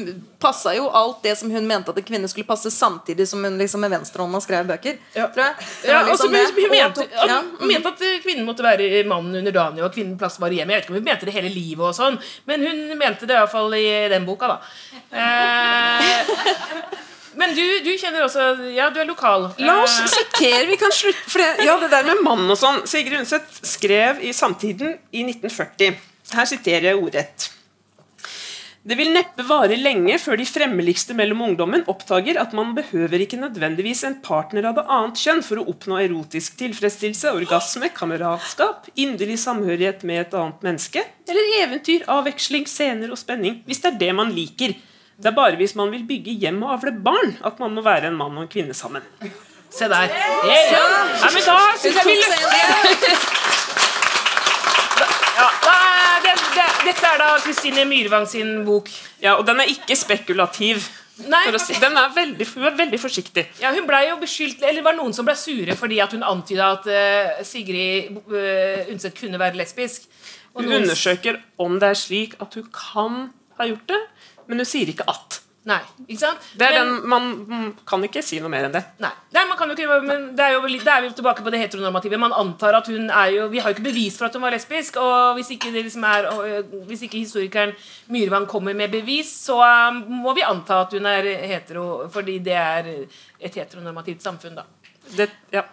[0.44, 3.56] passa jo alt det som hun mente at en kvinne skulle passe, samtidig som hun
[3.60, 5.00] liksom med venstrehånda skrev bøker.
[5.16, 5.30] Ja.
[5.34, 7.40] Ja, liksom hun, hun, mente, ja.
[7.58, 10.76] hun, mente, at kvinnen måtte være mannen under dagen, og kvinnen plass var hjemme.
[10.76, 13.36] Jeg vet ikke om hun mente det hele livet, og sånn men hun mente det
[13.38, 14.54] iallfall i den boka.
[14.54, 14.60] da
[15.16, 16.34] eh,
[17.40, 19.48] men du, du, kjenner også Ja, du er lokal.
[19.62, 20.66] La oss eh, sitere.
[20.70, 22.84] Vi kan slutte for det, Ja, det der med mann og sånn.
[22.88, 25.98] Sigrid Undset skrev i Samtiden i 1940.
[26.34, 27.50] Her siterer jeg ordrett.
[28.84, 33.38] Det vil neppe vare lenge før de fremmeligste mellom ungdommen oppdager at man behøver ikke
[33.40, 39.38] nødvendigvis en partner av det annet kjønn for å oppnå erotisk tilfredsstillelse, orgasme, kameratskap, inderlig
[39.40, 44.12] samhørighet med et annet menneske, eller eventyr, avveksling, scener og spenning, hvis det er det
[44.20, 44.76] man liker.
[45.16, 48.12] Det er bare hvis man vil bygge hjem og avle barn, at man må være
[48.12, 49.00] en mann og en kvinne sammen.
[49.72, 50.12] Se der.
[50.44, 50.76] Yeah.
[50.76, 53.32] Ja, men da synes jeg vi løfter
[55.34, 55.78] ja, da,
[56.22, 58.90] det, det, Dette er da Kristine Myrvang sin bok.
[59.22, 60.84] Ja, og den er ikke spekulativ.
[61.30, 61.76] Nei, si.
[61.78, 63.44] Den er veldig, hun er veldig forsiktig.
[63.62, 66.72] Ja, hun ble jo beskyldt, eller var noen som ble sure fordi at hun antyda
[66.74, 70.08] at uh, Sigrid uh, Undset kunne være lesbisk.
[70.54, 73.22] hun undersøker om det er slik at hun kan
[73.58, 74.02] ha gjort det,
[74.48, 75.43] men hun sier ikke at.
[75.64, 76.42] Nei, ikke sant?
[76.60, 78.82] Det er men, den, man kan ikke si noe mer enn det.
[79.00, 81.52] Nei, nei man kan jo ikke, men det er jo det er vi tilbake på
[81.54, 82.18] det heteronormative.
[82.20, 84.52] Man antar at hun er jo Vi har jo ikke bevis for at hun var
[84.52, 84.98] lesbisk.
[85.00, 86.28] Og hvis ikke, liksom er,
[86.90, 87.72] hvis ikke historikeren
[88.12, 92.58] Myrvang kommer med bevis, så um, må vi anta at hun er hetero, fordi det
[92.60, 92.92] er
[93.40, 94.68] et heteronormativt samfunn, da.
[95.16, 95.64] Det, ja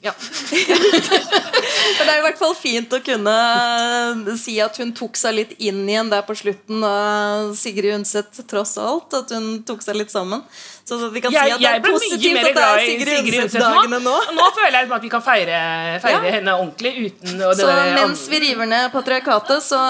[0.00, 0.12] ja.
[1.98, 5.52] Men det er i hvert fall fint å kunne si at hun tok seg litt
[5.60, 9.12] inn igjen der på slutten av Sigrid Undset, tross alt.
[9.18, 10.42] At hun tok seg litt sammen.
[10.88, 14.16] Så vi kan jeg, si at det er positivt at det er Sigrid Undset-dagene nå.
[14.38, 14.48] nå.
[14.56, 15.60] føler jeg at vi kan feire,
[16.02, 16.32] feire ja.
[16.38, 17.68] henne ordentlig uten Så
[17.98, 19.82] mens vi river ned patriarkatet, så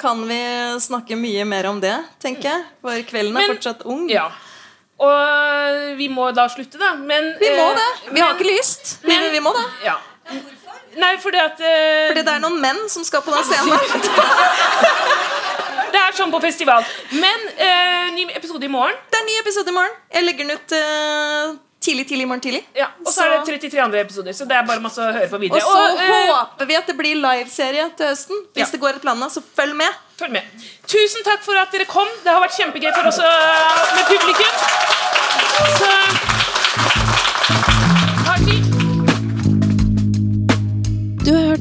[0.00, 0.42] kan vi
[0.84, 2.68] snakke mye mer om det, tenker jeg.
[2.84, 4.06] For kvelden er Men, fortsatt ung.
[4.12, 4.28] Ja
[4.98, 6.96] og vi må da slutte, da.
[6.98, 7.90] Men, vi må det.
[8.08, 8.96] Vi men, har ikke lyst.
[9.06, 9.66] Men vi må det.
[9.86, 9.94] Ja.
[10.98, 13.78] Nei, fordi at uh, Fordi det er noen menn som skal på den scenen.
[15.94, 16.84] det er sånn på festival.
[17.14, 18.98] Men uh, ny episode i morgen.
[19.12, 19.96] Det er ny episode i morgen.
[20.14, 22.62] Jeg legger den ut uh, tidlig tidlig i morgen tidlig.
[22.76, 25.12] Ja, Og så, så, er det 33 andre episoder, så det er bare masse å
[25.14, 25.62] høre på videre.
[25.62, 28.42] Og så og, håper vi at det blir liveserie til høsten.
[28.56, 28.72] Hvis ja.
[28.74, 30.02] det går et planene, så følg med.
[30.18, 30.66] Følg med.
[30.90, 32.10] Tusen takk for at dere kom.
[32.24, 34.52] Det har vært kjempegøy for oss uh, med publikum.
[35.78, 36.37] Så